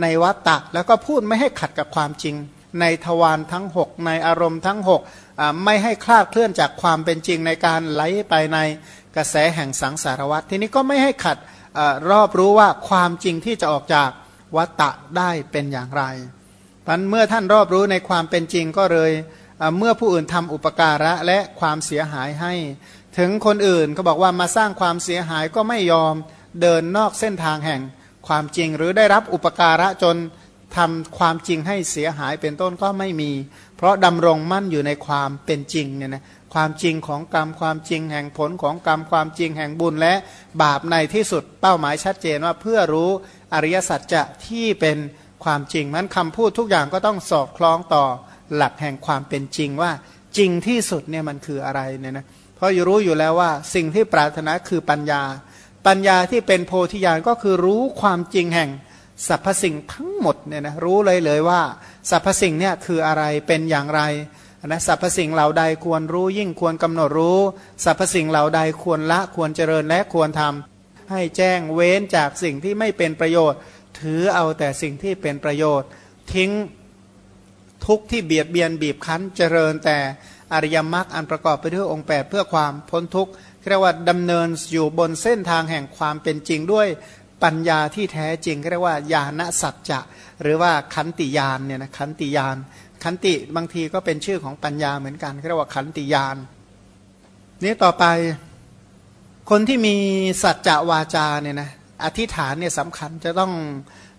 [0.00, 2.34] ในวัฏฏะแล้วก็พูดไม่ให้ขัดกับความจริง
[2.80, 4.80] ในทวารทั้ง 6 ในอารมณ์ทั้ง
[5.18, 8.58] 6ไม่ให้คลาดเคลื่อนจากความเป็นจริงในการไหลไปใน
[9.16, 11.36] กระแสแห่งสังสารวัฏทีนี้ก็ไม่ให้ขัด
[12.10, 14.10] รอบรู้ว่าความจริงที่จะออกจาก
[14.56, 16.02] วัตตะได้เป็นอย่างไร
[16.86, 19.12] พันเมื่อท่านรอบรู้ในความเป็นจริงก็เลย
[19.78, 22.54] เมื่อผู้อื่นทำอุปการะและความเสียหายให้
[23.18, 26.14] ถึงคนอื่นเขาบอกว่ามาสร้างความเสียหายก็ไม่ยอม
[26.60, 27.82] เดินนอกเส้นทางแห่ง
[28.26, 30.16] ความจริงหรือได้รับอุปการะจน
[30.76, 33.32] ทำความจริงให้เสียหายเป็นต้นก็ไม่มี
[33.76, 40.14] เพราะดำรงมั่นอยู่ในความเป็นจริงเนี่ยนะความจริงของกรรมความจริงแห่งผลของกรรมความจริงแห่งบุญและ
[40.62, 43.10] บาปในที่สุดเป้าหมายชัดเจนว่าเพื่อรู้
[43.54, 44.98] อริยสัจจะที่เป็น
[45.44, 48.04] ความจริงนั้นคำพูดทุกอย่างก็ต้องสอดคล้องต่อ
[48.54, 49.90] หลักแห่งความเป็นจริงว่า
[50.36, 55.22] จริงที่สุดเนี่ยมันคืออะไรเนี่ยนะเพราะรู้อยู่แล้วว่าสิ่งที่ปรารถนาคือปัญญา
[55.86, 58.70] ปัญญาที่เป็นโพธิญาณก็คือรู้ความจริงแห่ง
[59.28, 61.60] สรรพสิ่งทั้งหมดเนี่ยนะรู้เลยเลยว่า
[62.10, 64.02] สรรพสิ่งเนี่ยคืออะไรเป็นอย่างไร
[64.66, 67.38] นะสรรพสิ่งเหล่าใดควรรู้ยิ่งควรกำหนดรู้
[67.84, 73.58] สรรพสิ่งเหล่าใดควรละควรเจริญและควรทำให้แจ้งเว้นจากสิ่งที่ไม่เป็นประโยชน์
[74.00, 75.88] ถือเอาแต่สิ่งที่เป็นประโยชน์
[76.32, 76.50] ทิ้ง
[77.86, 79.98] ทุกที่เบียดเบียนบีบคั้นเจริญแต่
[80.52, 83.32] อริยมรรคอันประกอบไปด้วยองค์ 8 เพื่อความพ้นทุกข์
[83.68, 86.88] เรียกว่าดำเนินอยู่บนเส้นทางแห่งความเป็นจริงด้วย
[87.44, 90.00] ปัญญาที่แท้จริงก็เรียกว่าญาณสัจจะ
[90.42, 92.56] หรือว่าขันติยานเนี่ยนะขันติยาน
[93.02, 96.36] ขันติบางทีก็เป็นชื่อของปัญญาเหมือนกันเรียกว่าขันติยาน
[97.64, 98.04] นี้ต่อไป
[99.50, 99.96] คนที่มี
[100.42, 101.70] สัจจะวาจาเนี่ยนะ
[102.04, 103.52] อธิษฐานเนี่ยสำคัญจะต้อง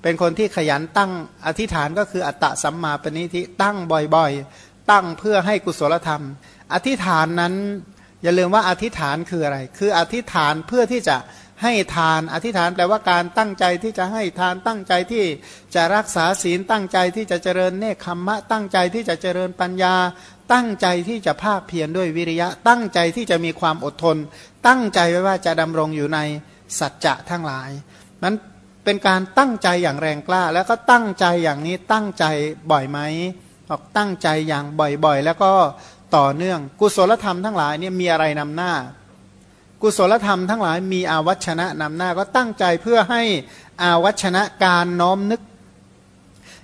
[0.01, 1.11] เป็นคนที่ขยันตั้ง
[1.47, 3.77] อธิษฐานก็คืออัตตะสัมมาปณิทิตั้ง
[4.15, 6.23] บ่อยๆ ตั้งเพื่อให้กุศลธรรม
[6.73, 7.53] อธิษฐานนั้น
[8.23, 11.17] อย่าลืมว่าอธิษฐานคืออะไร คืออธิษฐานเพื่อที่จะ
[11.63, 15.25] ให้ทาน อธิษฐานแปลว่าการตั้งใจที่จะให้ทานตั้งใจที่
[15.75, 19.95] จะรักษาศีลตั้งใจที่จะเจริญเนคขมมะ ตั้งใจที่จะเจริญปัญญา
[20.53, 24.17] ตั้งใจที่จะภาคเพียรด้วยวิริยะ ตั้งใจที่จะมีความอดทน
[24.67, 26.19] ตั้งใจไว้ว่าจะดำรงอยู่ใน
[26.79, 27.69] สัจจะทั้งหลาย
[28.23, 28.35] นั้น
[28.83, 32.25] เป็นการตั้งใจอย่างแรงกล้า แล้วก็ตั้งใจอย่างนี้ตั้งใจ
[32.71, 32.99] บ่อยไหม
[33.69, 34.65] ออกตั้งใจอย่าง
[35.05, 35.51] บ่อยๆ แล้วก็
[36.15, 38.73] ต่อเนื่อง กุศลธรรมทั้งหลายเนี่ยมีอะไรนำหน้า
[39.81, 43.21] กุศลธรรมทั้งหลายมีอาวัชนะนำหน้าก็ตั้งใจเพื่อให้
[43.83, 45.41] อาวัชนะการน้อมนึก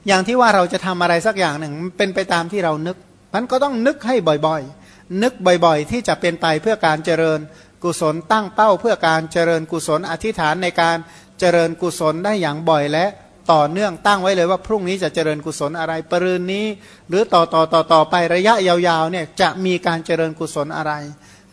[0.07, 2.97] อย่างที่ว่าเราจะทำอะไรสักอย่างหนึ่งเป็นไปตามที่เรานึก
[3.33, 4.15] มันก็ต้องนึกให้
[4.47, 5.33] บ่อยๆ นึก
[5.65, 7.39] บ่อยๆ ที่จะเป็นไปเพื่อการเจริญ
[7.83, 10.97] กุศลตั้งเป้าเพื่อการเจริญกุศลอธิษฐานในการ
[11.39, 13.05] เจริญกุศลได้อย่างบ่อยและ
[13.51, 16.65] ต่อเนื่องตั้งไว้เลยว่าพรุ่งนี้จะเจริญกุศลอะไร ปรืนนี้
[17.09, 20.93] หรือต่อต่อต่อต่อไประยะยาวๆเนี่ยจะมีการเจริญกุศลอะไร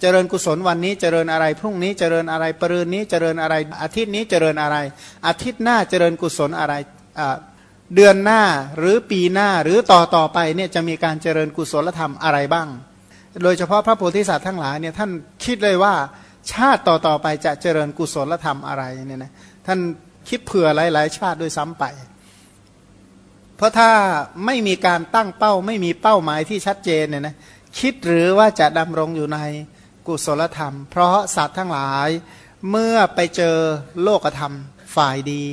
[0.05, 4.77] จริญกุศลวันนี้เจริญอะไรพรุ่งนี้เจริญอะไรปรืนนี้เจริญอะไรอาทิตย์นี้เจริญอะไร
[5.27, 6.75] อาทิตย์หน้าเจริญกุศลอะไร
[7.95, 8.43] เดือนหน้า
[8.79, 12.69] หรือปีหน้าหรือต่อต่อไปเนี่ยจะมีการเจริญกุศลธรรมอะไรบ้าง
[13.43, 15.11] โดยเฉพาะพระโพธิสัตว์ทั้งหลายเนี่ยท่าน
[15.45, 15.95] คิดเลยว่า
[16.53, 19.33] ชาติต่อต่อไปจะเจริญกุศลธรรมอะไรเนี่ยนะ
[19.67, 19.79] ท่าน
[20.29, 21.85] คิดเผื่อหลาย ๆ ชาติด้วยซ้ำไป
[23.57, 23.91] เพราะถ้า
[24.47, 27.35] ไม่มีการตั้งเป้าไม่มีเป้าหมายที่ชัดเจนเนี่ยนะ
[27.79, 29.39] คิดหรือว่าจะดำรงอยู่ใน
[30.07, 32.09] กุศลธรรม เพราะสัตว์ทั้งหลาย
[32.71, 33.57] เมื่อไปเจอ
[34.03, 34.53] โลกธรรม
[34.95, 35.45] ฝ่ายดี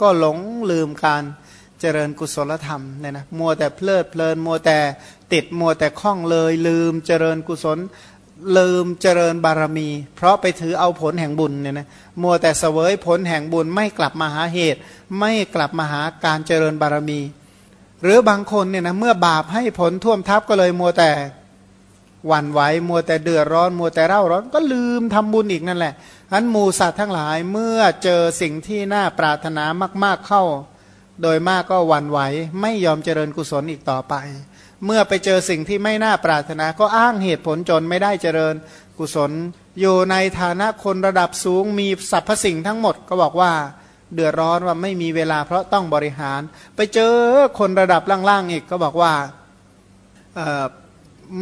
[0.00, 0.38] ก็หลง
[0.70, 1.22] ลืมการ
[1.80, 4.78] เจริญกุศลธรรมเนี่ยนะมัวแต่เพลิดเพลินมัวแต่
[5.32, 7.78] ติดมัวแต่คล้องเลย ลืมเจริญกุศล
[8.58, 11.88] ลืมเจริญบารมี เพราะไปถือเอาผลแห่งบุญเนี่ยนะ
[12.22, 14.80] มัวแต่เสวยผลแห่งบุญไม่กลับมาหาเหตุ
[15.18, 17.20] ไม่กลับมาหาการเจริญบารมี
[18.02, 21.10] หรือบางคนเนี่ยนะเมื่อบาปให้ผลท่วมทับก็เลยมัวแต่
[22.26, 25.94] หวั่นไหวมัวแต่เดือดร้อนมัวแต่เร่าร้อนก็ลืมทำบุญอีกนั่นแหละ
[26.32, 29.64] อันมูสัตว์ทั้งหลายเมื่อเจอสิ่งที่น่าปรารถนา
[30.04, 30.42] มาก ๆเข้า
[31.22, 32.18] โดยมากก็หวั่นไหว
[32.60, 34.14] ไม่ยอมเจริญกุศลอีกต่อไป
[34.84, 38.54] เมื่อไปเจอสิ่งที่ไม่น่าปรารถนาก็อ้างเหตุผลจนไม่ได้เจริญ
[38.98, 39.32] กุศล
[39.80, 43.52] อยู่ในฐานะคนระดับสูงมีสรรพสิ่งทั้งหมดก็บอกว่า
[44.14, 46.40] เดือดร้อนว่าไม่มีเวลาเพราะต้องบริหาร
[46.76, 47.14] ไปเจอ
[47.58, 49.12] คนระดับล่างๆอีกก็บอกว่า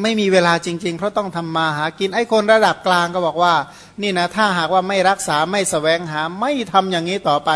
[0.02, 3.54] ไม่มีเวลาจริง ๆ เพราะต้องทำมาหากินไอ้คนระดับกลางก็บอกว่า
[4.02, 7.50] นี่นะถ้าหากว่าไม่รักษาไม่สแสวงหาไม่ทำอย่างนี้ต่อไป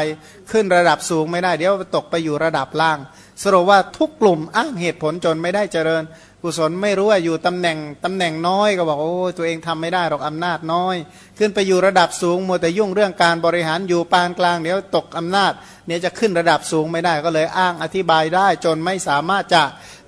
[0.51, 2.99] ขึ้นระดับสูงไม่ได้ เดี๋ยวตกไปอยู่ระดับล่าง
[3.43, 6.03] สรุปว่าทุกกลุ่มอ้างเหตุผลจนไม่ได้เจริญ
[6.43, 10.97] กุศลไม่รู้ว่าอยู่ตำแหน่งตำแหน่งน้อยก็บอกโอ้ตัวเองทำไม่ได้หรอกอำนาจน้อย
[11.39, 15.53] ขึ้นไปอยู่ระดับสูงมัวแต่ยุ่งเรื่องการบริหารอยู่ปานกลางเดี๋ยวตกอำนาจ
[15.87, 19.63] เนี่ยจะขึ้นระดับสูงไม่ได้ก็เลยอ้างอธิบายได้จนไม่สามารถจะ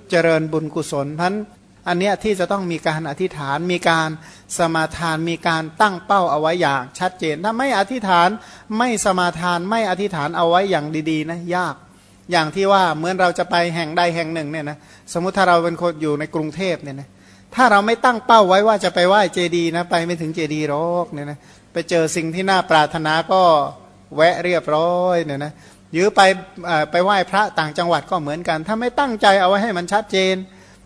[0.09, 1.33] เจริญบุญกุศลพัน
[1.87, 4.09] อันเนี้ยที่จะต้องมีการอธิษฐานมีการ
[4.57, 8.29] สมาทานมีการตั้งเป้าเอาไว้อย่างชัดเจน ถ้าไม่อธิษฐาน
[8.77, 11.75] ไม่สมาทานไม่อธิษฐานเอาไว้อย่างดีๆนะยาก
[12.31, 14.77] อย่างที่ว่าเหมือนเราจะไปแห่งใดแห่งหนึ่งเนี่ยนะ
[15.13, 17.09] สมมติถ้าเราเป็นคนอยู่ในกรุงเทพเนี่ยนะ
[17.55, 21.37] ถ้าเราไม่ตั้งเป้าไว้ว่าจะไปไหว้เจดีนะไปไม่ถึงเจดีหรอกเนี่ยนะ
[21.73, 23.41] ไปเจอสิ่งที่น่าปรารถนาก็
[24.15, 25.53] แวะเรียบร้อยเนี่ยนะ
[25.91, 26.21] หรือไป
[26.91, 30.35] ไปไหว้พระต่างจังหวัดก็เหมือนกัน ถ้าไม่ตั้งใจเอาไว้ให้มันชัดเจน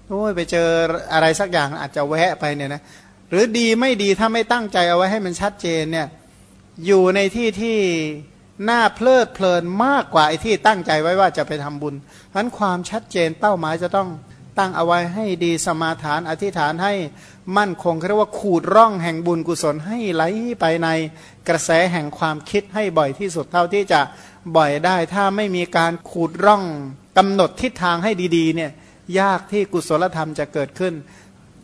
[0.09, 0.67] โอ้ยไปเจอ
[1.13, 2.81] อะไรสักอย่างอาจจะแวะไปเนี่ยนะ
[3.29, 6.07] หรือดีไม่ดีถ้าไม่ตั้งใจเอาไว้ให้มันชัดเจนเนี่ย
[6.85, 7.77] อยู่ในที่ที่
[8.69, 11.95] น้าเพลิดเพลินมากกว่าไอ้ที่ตั้งใจไว้ว่าจะไปทำบุญ
[12.29, 14.09] เพราะนั้นความชัดเจนเป้าหมายจะต้อง
[14.59, 16.93] ตั้งเอาไว้ให้ดีสมาทานอธิษฐานให้
[17.57, 20.23] มั่นคงเรียกว่าขูดร่องแห่งบุญกุศลให้ไหล
[20.59, 20.89] ไปใน
[21.47, 24.01] กระแสแห่งความคิดให้บ่อยที่สุดเท่าที่จะ
[24.55, 26.63] บ่อยได้ ถ้าไม่มีการขูดร่อง
[27.17, 28.71] กำหนดทิศทางให้ดีๆเนี่ย
[29.19, 30.93] ยากที่กุศลธรรมจะเกิดขึ้น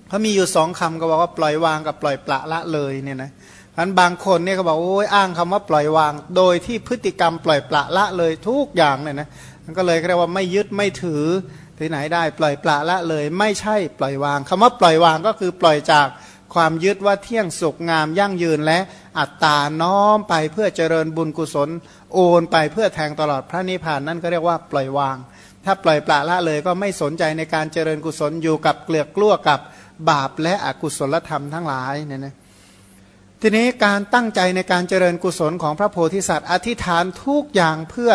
[0.08, 3.32] เขามีอยู่สองคำก็บอกว่าปล่อยวางกับปล่อยปละละเลยเนี่ยนะ
[3.76, 9.28] พันบางคนเนี่ยเขาบอกโอ้ยอ้างคำว่าปล่อยวาง โดยที่พฤติกรรมปล่อยปละละเลยทุกอย่างเนี่ยนะ
[9.66, 11.24] มันก็เลยเรียกว่าไม่ยึดไม่ถือ
[11.78, 16.08] ที่ไหนได้ปล่อยปละละเลย ไม่ใช่ปล่อยวางคำว่าปล่อยวางก็คือปล่อยจาก
[16.54, 18.80] ความยึดว่าเที่ยงสุขงามยั่งยืนและ
[19.20, 21.70] อัตตาน้อมไปเพื่อเจริญบุญกุศล
[22.14, 25.18] โอนไปเพื่อแทงตลอดพระนิพพานนั่นก็เรียกว่าปล่อยวาง
[25.66, 29.60] ถ้าปล่อยปละละเลยก็ไม่สนใจในการเจริญกุศลอยู่กับเกลือกกลั้วกับ
[30.10, 32.36] บาปและอกุศลธรรมทั้งหลายเนี่ยนะ
[33.42, 38.12] ทีนี้การตั้งใจในการเจริญกุศลของพระโพธิสัตว์ อธิษฐานทุกอย่างเพื่อ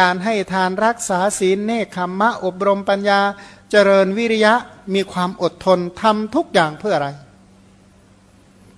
[0.00, 3.20] การให้ทานรักษาศีลเนคขมมะอบรมปัญญา
[3.70, 4.54] เจริญวิริยะ
[4.94, 7.08] มีความอดทนทำทุกอย่างเพื่ออะไร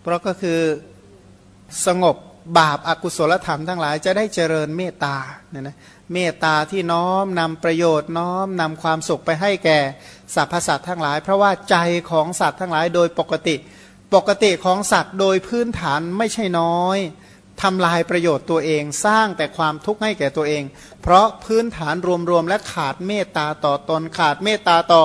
[0.00, 0.60] เพราะก็คือ
[1.86, 2.16] สงบ
[2.58, 5.16] บาปอากุศลธรรมทั้งหลายจะได้เจริญเมตตา
[5.50, 5.76] เนี่ยนะ
[6.12, 9.78] เมตตาที่น้อมนำประโยชน์น้อมนำความสุขไปให้แก่
[10.34, 11.76] สรรพสัตว์ทั้งหลาย เพราะว่าใจ
[12.10, 13.56] ของสัตว์ทั้งหลายโดยปกติ
[14.14, 16.98] ปกติของสัตว์โดยพื้นฐานไม่ใช่น้อย
[17.62, 20.62] ทำลายประโยชน์ตัวเองสร้างแต่ความทุกข์ให้แก่ตัวเอง
[21.02, 21.94] เพราะพื้นฐาน
[22.30, 25.04] รวมๆและขาดเมตตาต่อตนขาดเมตตาต่อ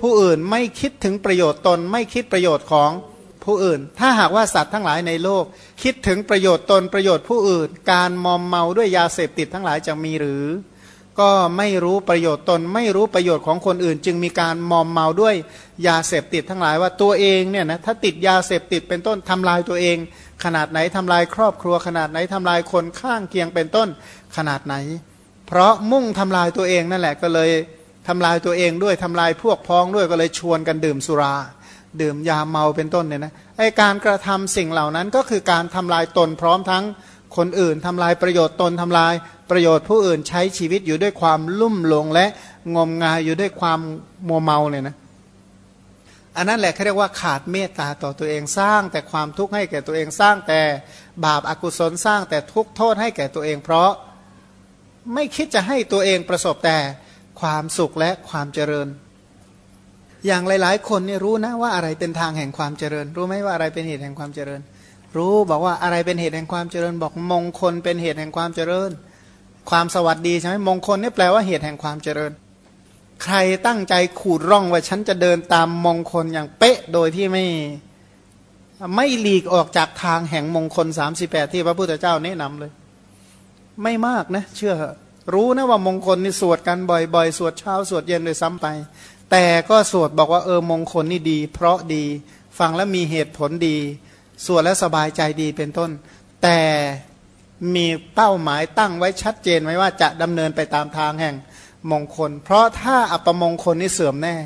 [0.00, 2.90] ผู้อื่นไม่คิดถึงประโยชน์ตนไม่คิดประโยชน์ของ
[3.44, 5.44] ผู้อื่น ถ้าหากว่าสัตว์ทั้งหลายในโลก
[5.82, 10.44] คิดถึงประโยชน์ตนประโยชน์ผู้อื่น การมอมเมาด้วยยาเสพติดทั้งหลายจะมีหรือ
[11.20, 15.34] ก็ไม่รู้ประโยชน์ตน ไม่รู้ประโยชน์ของคนอื่น จึงมีการมอมเมาด้วย
[15.86, 19.96] ยาเสพติดทั้งหลายว่าตัวเองเนี่ยนะถ้าติดยาเสพติดเป็นต้นทำลายตัวเอง
[20.44, 23.88] ขนาดไหนทำลายครอบครัวขนาดไหนทำลายคนข้างเคียงเป็นต้น
[24.36, 24.74] ขนาดไหน
[25.46, 27.50] เพราะมุ่งทำลายตัวเองนั่นแหละก็เลย
[28.08, 31.34] ทำลายตัวเองด้วยทำลายพวกพ้องด้วยก็เลยชวนกันดื่มสุรา
[32.00, 36.84] ดื่มยาเมาเป็นต้นเนี่ยนะไอการกระทำสิ่งเหล่านั้นก็คือการทำลายตนพร้อมทั้ง
[37.36, 39.14] คนอื่นทำลายประโยชน์ตนทำลาย
[39.50, 42.26] ประโยชน์ผู้อื่นใช้ชีวิตอยู่ด้วยความลุ่มหลงและ
[42.76, 43.80] งมงายอยู่ด้วยความ
[44.28, 44.96] มัวเมาเนี่ยนะ
[46.36, 50.60] อันนั้นแหละเขาเรียกว่าขาดเมตตาต่อตัวเองสร้างแต่ความทุกข์ให้แก่ตัวเองสร้างแต่
[51.24, 53.90] บาปอากุศลสร้างแต่ทุกโทษให้แก่ตัวเอง เพราะ
[55.14, 56.78] ไม่คิดจะให้ตัวเองประสบแต่
[57.40, 58.88] ความสุขและความเจริญ
[60.26, 64.60] อย่างหลาย ๆ คนเนี่ยรู้นะว่าอะไรเป็นทางแห่งความเจริญ รู้ไหมว่าอะไรเป็นเหตุแห่งความเจริญ
[65.16, 68.90] รู้บอกว่าอะไรเป็นเหตุแห่งความเจริญ บอกมงคลเป็นเหตุแห่งความเจริญ
[69.70, 72.32] ความสวัสดีใช่ไหมมงคลนี่แปลว่าเหตุแห่งความเจริญ
[73.22, 77.44] ใครตั้งใจขูดร่องว่าฉันจะเดินตามมงคลอย่างเป๊ะโดยที่ไม่
[78.96, 82.70] ไม่หลีกออกจากทางแห่งมงคลสามสิบแปดที่พระพุทธเจ้าแนะนำเลย
[83.82, 84.74] ไม่มากนะ เชื่อ
[85.34, 88.66] รู้นะว่ามงคลนี่สวดกันบ่อยๆ สวดเช้าสวดเย็นเลยซ้ำไป
[89.34, 92.04] แต่ก็สวดบอกว่าเออมงคลนี่ดี เพราะดี
[92.58, 93.76] ฟังแล้วมีเหตุผลดี
[94.44, 95.90] สวดแล้วสบายใจดีเป็นต้น
[96.42, 96.60] แต่
[97.74, 101.34] มีเป้าหมายตั้งไว้ชัดเจนไว้ว่าจะดำเนินไปตามทางแห่ง
[101.90, 104.36] มงคล เพราะถ้าอัปมงคลนี่เสื่อมแน่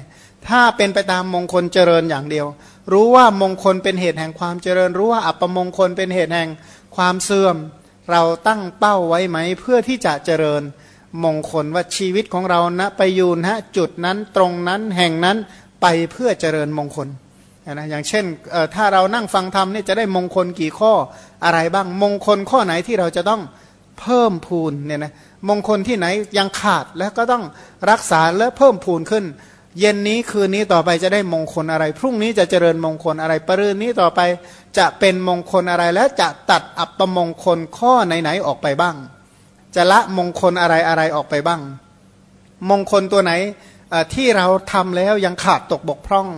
[0.49, 2.47] ถ้าเป็นไปตามมงคลเจริญอย่างเดียว
[2.93, 6.51] รู้ว่ามงคลเป็นเหตุแห่งความเจริญ รู้ว่าอัปมงคลเป็นเหตุแห่ง
[6.97, 7.57] ความเสื่อม
[8.11, 10.63] เราตั้งเป้าไว้ไหมเพื่อที่จะเจริญ
[11.25, 15.37] มงคลว่าชีวิตของเรานะไปยูนะจุดนั้นตรงนั้นแห่งนั้น
[15.83, 17.09] ไปเพื่อเจริญมงคล
[17.73, 18.25] นะอย่างเช่น
[18.75, 20.93] ถ้าเรานั่งฟังธรรมนี่จะได้มงคลกี่ข้อ
[21.45, 23.43] อะไรบ้างมงคลข้อไหนที่เราจะต้อง
[24.01, 25.13] เพิ่มพูนเนี่ยนะ
[25.49, 26.07] มงคลที่ไหน
[26.39, 27.45] ยังขาดแล้วก็ต้อง
[27.91, 29.25] รักษาและเพิ่มพูนขึ้น
[29.79, 34.21] เย็นนี้คืนนี้ต่อไปจะได้มงคลอะไร พรุ่งนี้จะเจริญมงคลอะไรปรืนนี้ต่อไป
[34.79, 38.97] จะเป็นมงคลอะไรและจะตัดอัปมงคลข้อไหนๆออกไปบ้าง
[39.77, 41.63] จะละมงคลอะไรอะไรออกไปบ้าง
[42.71, 43.33] มงคลตัวไหน
[44.15, 46.29] ที่เราทำแล้วยังขาดตกบกพร่อง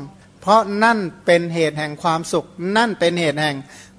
[0.41, 2.47] เพราะนั่นเป็นเหตุแห่งความสุข
[2.77, 3.57] นั่นเป็นเหตุแห่ง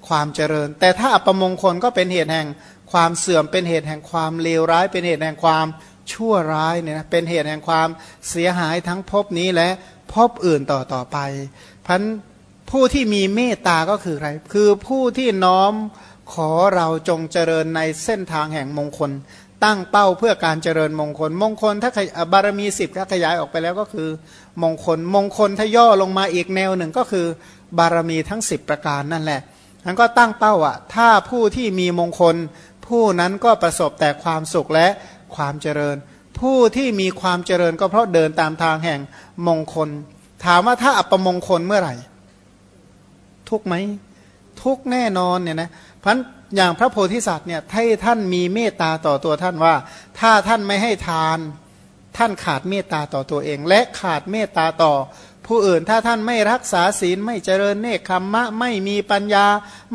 [0.08, 2.48] ความเจริญ แต่ถ้าอัปมงคลก็เป็นเหตุแห่ง
[2.92, 5.66] ความเสื่อมเป็นเหตุแห่งความเลวร้าย เป็นเหตุแห่งความ
[6.12, 7.88] ชั่วร้ายเนี่ยนะเป็นเหตุแห่งความ
[8.30, 9.68] เสียหายทั้งภพนี้และ
[10.12, 11.18] ภพอื่นต่อต่อไป
[11.86, 12.02] พัน
[12.70, 15.72] ผู้ที่มีเมตตาก็คือใครคือผู้ที่น้อม
[16.32, 19.10] ขอเราจงเจริญในเส้นทางแห่งมงคล
[19.64, 21.90] ตั้งเป้าเพื่อการเจริญมงคล มงคลถ้า
[22.32, 24.08] บารมีสิบถ้าขยายออกไปแล้วก็คือ
[24.62, 27.26] มงคลมงคลถ้าย่อลงมาอีกแนวหนึ่งก็คือ
[27.78, 29.40] บารมีทั้ง 10 ประการนั่นแหละ
[29.84, 32.36] ทั้นก็ตั้งเป้าอะถ้าผู้ที่มีมงคล
[32.86, 34.86] ผู้นั้นก็ประสบแต่ความสุขและ
[35.36, 35.96] ความเจริญ
[36.38, 39.00] ผู้ที่มีความเจริญก็เพราะเดินตามทางแห่ง
[39.48, 39.88] มงคล
[40.44, 41.94] ถามว่าถ้าอัปมงคลเมื่อไหร่
[43.50, 43.74] ทุกไหม
[44.62, 45.70] ทุกแน่นอนเนี่ยนะ
[46.04, 46.18] พัน
[46.56, 49.74] อย่างพระโพธิสัตว์เนี่ยให้ท่านมีเมตตาต่อตัวท่านว่า
[50.20, 51.38] ถ้าท่านไม่ให้ทาน
[52.16, 54.94] ท่านขาดเมตตาต่อตัวเอง และขาดเมตตาต่อ
[55.46, 59.46] ผู้อื่นถ้าท่านไม่รักษาศีลไม่เจริญเนคขมมะ ไม่มีปัญญา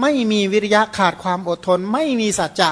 [0.01, 2.71] ไม่มีวิริยะขาดความอดทน ไม่มีสัจจะ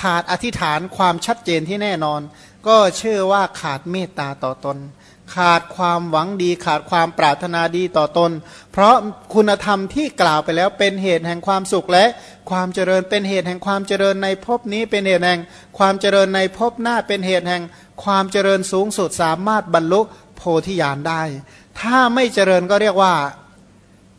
[0.00, 2.20] ขาดอธิษฐานความชัดเจนที่แน่นอน
[2.66, 4.76] ก็เชื่อว่าขาดเมตตาต่อตน
[5.34, 8.30] ขาดความหวังดีขาดความปรารถนาดีต่อตน
[8.72, 8.94] เพราะ
[9.34, 12.04] คุณธรรมที่กล่าวไปแล้วเป็นเหตุแห่งความสุขและ
[12.50, 15.40] ความเจริญเป็นเหตุแห่งความเจริญในภพนี้เป็นเหตุแห่ง
[15.78, 17.62] ความเจริญในภพหน้าเป็นเหตุแห่ง
[18.04, 20.00] ความเจริญสูงสุดสามารถบรรลุ
[20.36, 21.22] โพธิญาณได้
[21.80, 23.14] ถ้าไม่เจริญก็เรียกว่า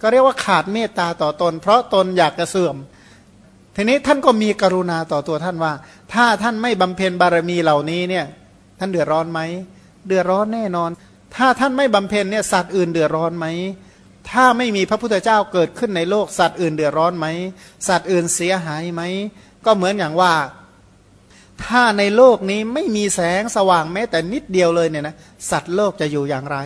[0.02, 2.76] ก็เรียกว่าขาดเมตตาต่อตน เพราะตนอยากจะเสื่อม
[3.76, 5.74] ทีนี้ท่านก็มีกรุณาต่อตัวท่านว่า
[6.14, 8.26] ถ้าท่านไม่บำเพ็ญบารมีเหล่านี้เนี่ย
[8.80, 9.40] ท่านเดือดร้อนไหม
[10.10, 10.92] เดือดร้อนแน่นอน
[11.36, 13.46] ถ้าท่านไม่บำเพ็ญเนี่ยสัตว์อื่นเดือดร้อนไหม
[14.32, 17.28] ถ้าไม่มีพระพุทธเจ้าเกิดขึ้นในโลกสัตว์อื่นเดือดร้อนไหม
[17.88, 19.02] สัตว์อื่นเสียหายไหม
[19.66, 20.34] ก็เหมือนอย่างว่า
[21.64, 25.16] ถ้าในโลกนี้ไม่มีแสงสว่างแม้แต่นิดเดียวเลยเนี่ยนะ
[25.52, 26.58] สัตว์โลกจะอยู่อย่างไร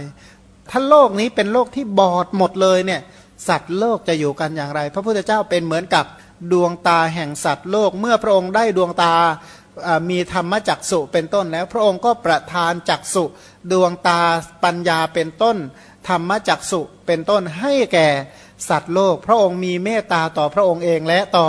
[0.69, 3.01] ถ้าโลกนี้เป็นโลกที่บอดหมดเลยเนี่ย
[3.47, 6.05] สัตว์โลกจะอยู่กันอย่างไร พระพุทธเจ้าเป็นเหมือนกับ
[6.51, 9.15] ดวงตาแห่งสัตว์โลกเมื่อพระองค์ได้ดวงตา
[10.09, 13.25] มีธรรมจักสุเป็นต้นแล้ว พระองค์ก็ประทานจักสุ
[13.71, 14.21] ดวงตา
[14.63, 15.57] ปัญญาเป็นต้น
[16.07, 18.07] ธรรมจักสุเป็นต้นให้แก่
[18.69, 21.47] สัตว์โลก พระองค์มีเมตตาต่อพระองค์เองและต่อ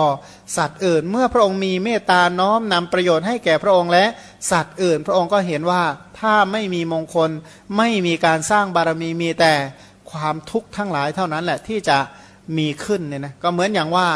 [0.56, 4.04] สัตว์อื่น เมื่อพระองค์มีเมตตาน้อมนำประโยชน์ให้แก่พระองค์และ
[4.50, 5.82] สัตว์อื่น พระองค์ก็เห็นว่า
[6.20, 7.30] ถ้าไม่มีมงคล
[7.76, 9.54] ไม่มีการสร้างบารมีมีแต่
[10.10, 11.98] ความทุกข์ทั้งหลายเท่านั้นแหละที่จะ
[12.58, 14.08] มีขึ้นเนี่ยนะก็เหมือนอย่างว่า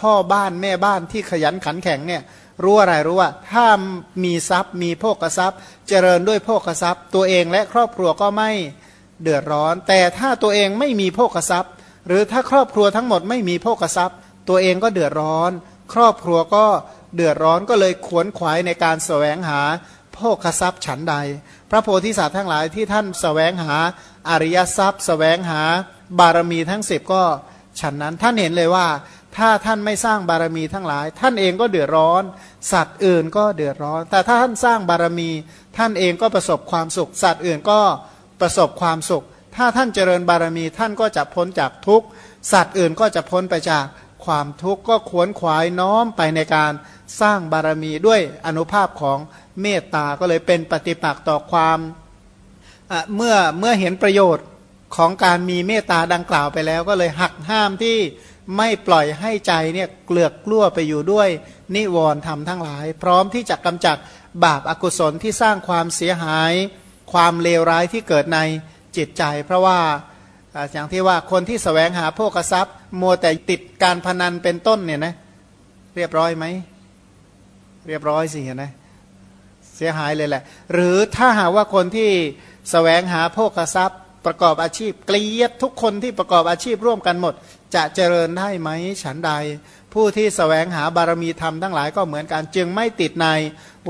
[0.00, 2.22] พ่อบ้านแม่บ้านที่ขยันขันแข็งเนี่ย
[2.62, 3.66] รู้อะไรรู้ว่า ถ้า
[4.24, 8.50] มีทรัพย์มีโภกทรัพย์ เจริญด้วยโภกทรัพย์ ตัวเองและครอบครัวก็ไม่
[9.22, 11.72] เดือดร้อน แต่ถ้าตัวเองไม่มีโภกทรัพย์
[12.06, 14.16] หรือถ้าครอบครัวทั้งหมดไม่มีโภกทรัพย์
[14.48, 15.50] ตัวเองก็เดือดร้อน
[15.92, 16.66] ครอบครัวก็
[17.14, 19.60] เดือดร้อนก็เลยขวนขวายในการแสวงหา
[20.14, 21.14] โภคทรัพย์ฉันใด
[21.70, 23.76] พระโพธิสัตว์ทั้งหลายที่ท่านแสวงหา
[24.28, 25.62] อริยทรัพย์ แสวงหา
[26.18, 27.22] บารมีทั้งสิบก็
[27.80, 28.86] ฉันนั้นท่านเห็นเลยว่า
[29.36, 32.22] ถ้าท่านไม่สร้างบารมีทั้งหลาย ท่านเองก็เดือดร้อน
[32.72, 35.30] สัตว์อื่นก็เดือดร้อน แต่ถ้าท่านสร้างบารมี
[35.76, 37.80] ท่านเองก็ประสบความสุข สัตว์อื่นก็
[38.40, 39.24] ประสบความสุข
[39.56, 42.06] ถ้าท่านเจริญบารมีท่านก็จะพ้นจากทุกข์
[42.52, 43.84] สัตว์อื่นก็จะพ้นไปจาก
[44.24, 46.72] ความทุกข์ก็ขวนขวายน้อมไปในการ
[47.20, 49.18] สร้างบารมีด้วยอนุภาพของ
[49.62, 51.78] เมตตาก็เลยเป็นปฏิปักษ์ต่อความ
[53.14, 54.46] เมื่อเมื่อเห็นประโยชน์
[54.96, 57.98] ของการมีเมตตาดังกล่าวไปแล้ว ก็เลยหักห้ามที่
[58.56, 61.28] ไม่ปล่อยให้ใจเนี่ยเกลือกกลั้วไปอยู่ด้วย
[61.74, 63.96] นิวรณ์ธรรมทั้งหลาย พร้อมที่จะกำจัด
[64.44, 66.52] บาปอากุศลที่สร้างความเสียหาย
[67.12, 68.38] ความเลวร้ายที่เกิดใน
[68.96, 69.78] จิตใจ เพราะว่า
[70.72, 75.14] อย่างที่ว่าคนที่สแสวงหาโภกทรัพย์ มัวแต่ติดการพนันเป็นต้นเนี่ยนะ
[75.96, 76.44] เรียบร้อยไหม
[77.86, 78.64] เรียบร้อยสิเห็นไหม
[79.76, 82.14] เสียหายเลยแหละ หรือถ้าหาว่าคนที่ส
[82.70, 87.34] แสวงหาโภกทรัพย์ ประกอบอาชีพ เกลียดทุกคนที่ประกอบอาชีพร่วมกันหมด
[87.76, 88.70] จะเจริญได้ไหม
[89.02, 89.32] ฉันใด
[89.94, 93.28] ผู้ที่สแสวงหาบารมีธรรมทั้งหลายก็เหมือนกัน จึงไม่ติดใน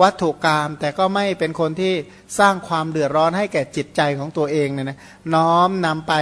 [0.00, 1.94] วัตถุกรรมแต่ก็ไม่เป็นคนที่
[2.38, 4.98] สร้างความเดือดร้อนให้แก่จิตใจของตัวเองเนี่ยนะ
[5.34, 6.12] น้อมนำไป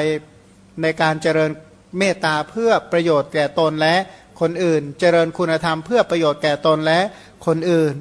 [0.83, 1.51] ในการเจริญ
[1.99, 3.97] เมตตาเพื่อประโยชน์แก่ตนและ
[4.41, 7.01] คนอื่น เจริญคุณธรรมเพื่อประโยชน์แก่ตนและ
[7.47, 7.95] คนอื่น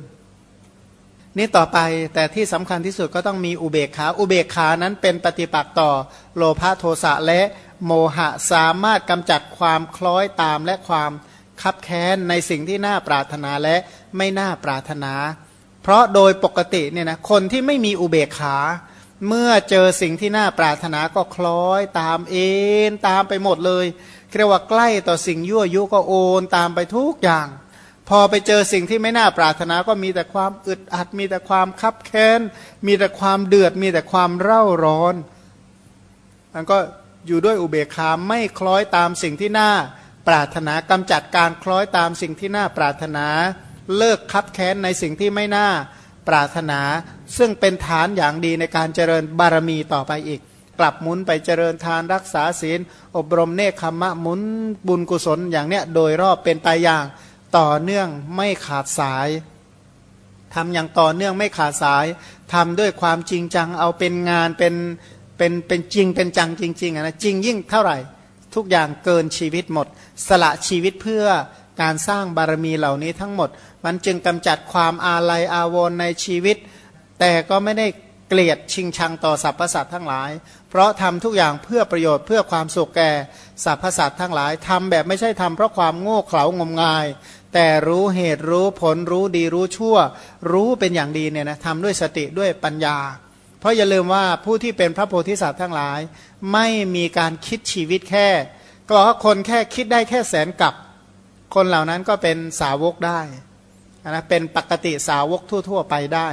[1.37, 1.79] นี่ต่อไป
[2.13, 5.91] แต่ที่สำคัญที่สุดก็ต้องมีอุเบกขา อุเบกขานั้นเป็นปฏิปักษ์ต่อ
[6.35, 7.41] โลภะโทสะและ
[7.85, 11.11] โมหะสามารถกำจัดความคล้อยตามและความ
[11.61, 13.75] คับแค้นในสิ่งที่น่าปรารถนาและ
[14.17, 15.13] ไม่น่าปรารถนา
[15.83, 18.57] เพราะโดยปกติเนี่ยนะคนที่ไม่มีอุเบกขา
[19.27, 22.49] เมื่อเจอสิ่งที่น่าปรารถนาก็คล้อยตามเอ็
[22.89, 23.85] นตามไปหมดเลย
[24.37, 27.47] เรียกว่าใกล้ต่อสิ่งยั่วยุก็โอนตามไปทุกอย่าง
[28.09, 32.39] พอไปเจอสิ่งที่ไม่น่าปรารถนาก็มีแต่ความอึดอัด มีแต่ความคับแค้น
[32.87, 35.15] มีแต่ความเดือด มีแต่ความเร่าร้อน
[36.53, 36.77] มันก็
[37.27, 39.71] อยู่ด้วยอุเบกขาไม่คล้อยตามสิ่งที่น่า
[40.27, 43.27] ปรารถนากำจัดการคล้อยตามสิ่งที่น่าปรารถนา
[43.97, 45.67] เลิกคับแค้นในสิ่งที่ไม่น่า
[46.27, 46.79] ปรารถนา
[47.37, 50.41] ซึ่งเป็นฐานอย่างดีในการเจริญบารมีต่อไปอีก
[50.79, 52.79] กลับหมุนไปเจริญทานรักษาศีล
[53.17, 54.41] อบรมเนคขมะหมุน
[54.87, 57.03] บุญกุศลอย่างเนี้ยโดยรอบเป็นไปอย่าง
[57.57, 59.29] ต่อเนื่องไม่ขาดสาย
[60.53, 62.05] ทำอย่างต่อเนื่องไม่ขาดสาย
[62.53, 64.75] ทำด้วยความจริงจังเอาเป็นงานเป็น
[65.37, 67.97] เป็นเป็นจริงเป็นจังจริงๆนะจริงยิ่งเท่าไหร่
[68.55, 69.87] ทุกอย่างเกินชีวิตหมด
[70.27, 71.25] สละชีวิตเพื่อ
[71.81, 73.49] การสร้างบารมีเหล่านี้ทั้งหมด
[73.85, 76.57] มันจึงกำจัดความอาลัยอาวรณ์ในชีวิต
[77.19, 77.87] แต่ก็ไม่ได้
[78.29, 80.31] เกลียดชิงชังต่อสรรพสัตว์ทั้งหลาย
[80.69, 83.11] เพราะทำทุกอย่างเพื่อประโยชน์เพื่อความสุขแก่
[83.65, 87.05] สรรพสัตว์ทั้งหลายทำแบบไม่ใช่ทำเพราะความโง่เขลางมงาย
[87.53, 89.97] แต่รู้เหตุรู้ผลรู้ดีรู้ชั่ว
[90.51, 92.97] รู้เป็นอย่างดีเนี่ยนะทำด้วยสติด้วยปัญญา
[93.59, 95.99] เพราะอย่าลืมว่าผู้ที่เป็นพระโพธิสัตว์ทั้งหลาย
[96.53, 98.29] ไม่มีการคิดชีวิตแค่
[98.87, 100.73] ก็บอกว่าคนแค่คิดได้แค่แสนกับ
[101.55, 103.21] คนเหล่านั้นก็เป็นสาวกได้
[104.09, 106.29] นะเป็นปกติสาวกทั่ว ๆ ไปได้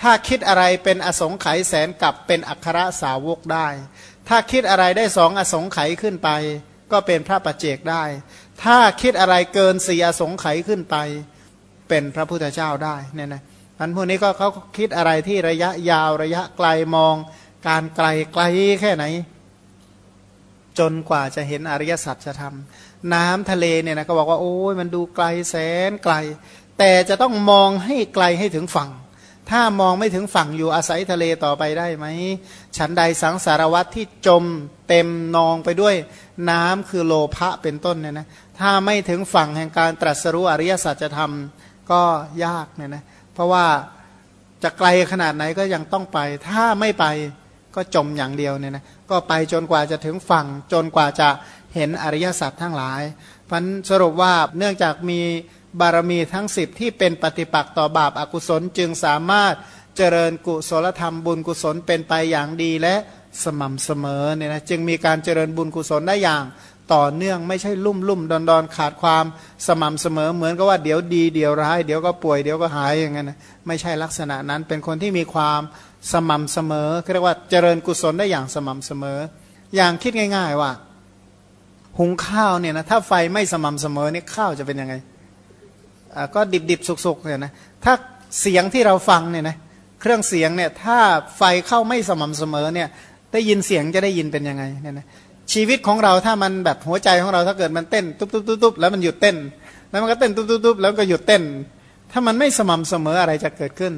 [0.00, 3.68] ถ้าคิดอะไรเป็นอสงไขยแสนกับเป็นอัครสาวกได้
[4.28, 6.28] ถ้าคิดอะไรได้สองอสงไขยขึ้นไป
[6.94, 8.04] ก็เป็นพระปัจเจกได้
[8.62, 10.96] ถ้าคิดอะไรเกินสี่อสงไขยขึ้นไป
[11.88, 13.42] เป็นพระพุทธเจ้าได้เนี่ยนะ
[13.78, 17.14] อันพวกนี้ก็เขาคิดอะไรที่ระยะยาวระยะไกลมอง
[17.68, 18.42] การไกลไกล
[18.80, 19.04] แค่ไหน
[20.78, 25.56] จนกว่าจะเห็นอริยสัจจะทำน้ำทะเลเนี่ยนะก็บอกว่าโอ้ยมันดูไกลแส
[25.88, 26.14] นไกล
[26.78, 28.90] แต่จะต้องมองให้ไกลให้ถึงฝั่ง
[29.50, 32.06] ถ้ามองไม่ถึงฝั่งอยู่อาศัยทะเลต่อไปได้ไหม
[32.76, 34.44] ฉันใดสังสารวัตที่จม
[34.88, 35.96] เต็มนองไปด้วย
[36.50, 38.26] น้ำคือโลภะเป็นต้นเนี่ยนะ
[38.58, 41.32] ถ้าไม่ถึงฝั่งแห่งการตรัสรู้อริยสัจธรรม
[41.90, 42.02] ก็
[42.44, 43.04] ยากเนี่ยนะ
[43.34, 43.66] เพราะว่า
[44.62, 46.18] จะไกลขนาดไหนก็ยังต้องไป
[46.48, 47.04] ถ้าไม่ไป
[47.74, 51.28] ก็จมอย่างเดียวเนี่ยนะก็ไปจนกว่าจะถึงฝั่งจนกว่าจะ
[51.74, 53.02] เห็นอริยสัจทั้งหลาย
[53.50, 55.20] พันสรุปว่าเนื่องจากมี
[55.80, 59.54] บารมีทั้งสิบที่เป็นปฏิปักษ์ต่อบาปอากุศลจึงสามารถ
[59.96, 62.94] เจริญกุศลธรรมบุญกุศลเป็นไปอย่างดีและ
[63.44, 66.44] สม่ำเสมอเนี่ยนะจึงมีการเจริญบุญกุศลได้อย่าง
[66.94, 69.24] ต่อเนื่องไม่ใช่ลุ่มลุ่มดอนดอนขาดความ
[69.66, 75.60] สม่ำเสมอเหมือนกับว่าเดี๋ยวดีเดี๋ยวร้ายเดี๋ยวก็ป่วยเดี๋ยวก็หายอย่างนั้นนะไม่ใช่ลักษณะนั้นเป็นคนที่มีความ
[76.12, 79.18] สม่ำเสมอเรียกว่าเจริญกุศลได้อย่างสม่ำเสมอ
[79.76, 80.70] อย่างคิดง่าย ๆ ว่า
[81.98, 84.94] หุงข้าวเนี่ยนะถ้าไฟไม่สม่ำเสมอเนี่ยข้าวจะเป็นยังไง
[86.34, 87.52] ก็ดิบดิบสุกๆเนี่ยนะ
[87.84, 87.94] ถ้า
[88.40, 89.56] เสียงที่เราฟังเนี่ยนะ
[90.00, 90.98] เครื่องเสียงเนี่ยถ้า
[91.36, 92.88] ไฟเข้าไม่สม่ำเสมอเนี่ย
[93.34, 95.06] ได้ยินเสียงจะได้ยินเป็นยังไงเนี่ยนะ
[95.52, 99.36] ชีวิตของเราถ้ามันแบบหัวใจของเราถ้าเกิดมันเต้นตุ๊บตุ๊บตุ๊บตุ๊บแล้วมันหยุดเต้น
[99.90, 101.42] แล้วมันก็เต้นตุ๊บตุ๊บตุ๊บแล้วก็หยุดเต้น
[102.12, 103.92] ถ้ามันไม่สม่ำเสมออะไรจะเกิดขึ้น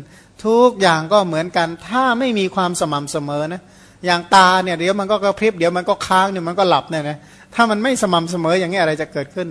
[0.44, 3.62] ทุกอย่างก็เหมือนกันถ้าไม่มีความสม่ำเสมอนะ
[4.06, 7.18] อย่างตาเนี่ยเดี๋ยวมันก็กระพริบเดี๋ยวมันก็ค้างเดี๋ยวมันก็หลับเนี่ยนะ
[7.54, 9.48] ถ้ามันไม่สม่ำเสมออย่างนี้อะไรจะเกิดขึ้น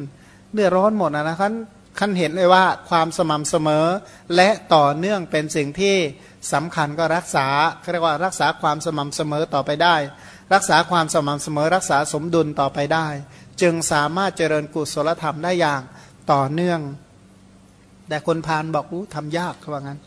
[0.54, 1.52] เดือดร้อนหมดนะนะครับ
[2.00, 3.86] ขั้นเห็นเลยว่าความสม่ำเสมอ
[4.36, 5.96] และต่อเนื่องเป็นสิ่งที่
[6.54, 7.48] สำคัญก็รักษา
[7.92, 9.96] เรียกว่ารักษาความสม่ำเสมอต่อไปได้
[10.54, 13.08] รักษาความสม่ำเสมอ รักษาสมดุลต่อไปได้
[13.62, 15.82] จึงสามารถเจริญกุศลธรรมได้อย่าง
[16.32, 16.80] ต่อเนื่อง
[18.08, 20.00] แต่คนพานบอกอู้ทำยากเขาว่างั้น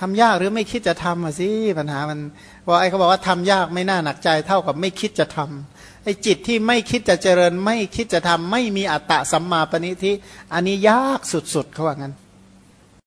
[0.00, 1.48] ทำยากหรือไม่คิดจะทำอะสิ
[1.78, 2.20] ปัญหามัน
[2.66, 10.12] ว่าไอ้เขาบอกว่าทำยากไม่น่าหนักใจเท่ากับไม่คิดจะทำ ไอ้จิตที่ไม่คิดจะเจริญไม่คิดจะทำไม่มีอัตตะสัมมาปณิทิ
[10.52, 12.14] อันนี้ยากสุดๆเขาว่างั้น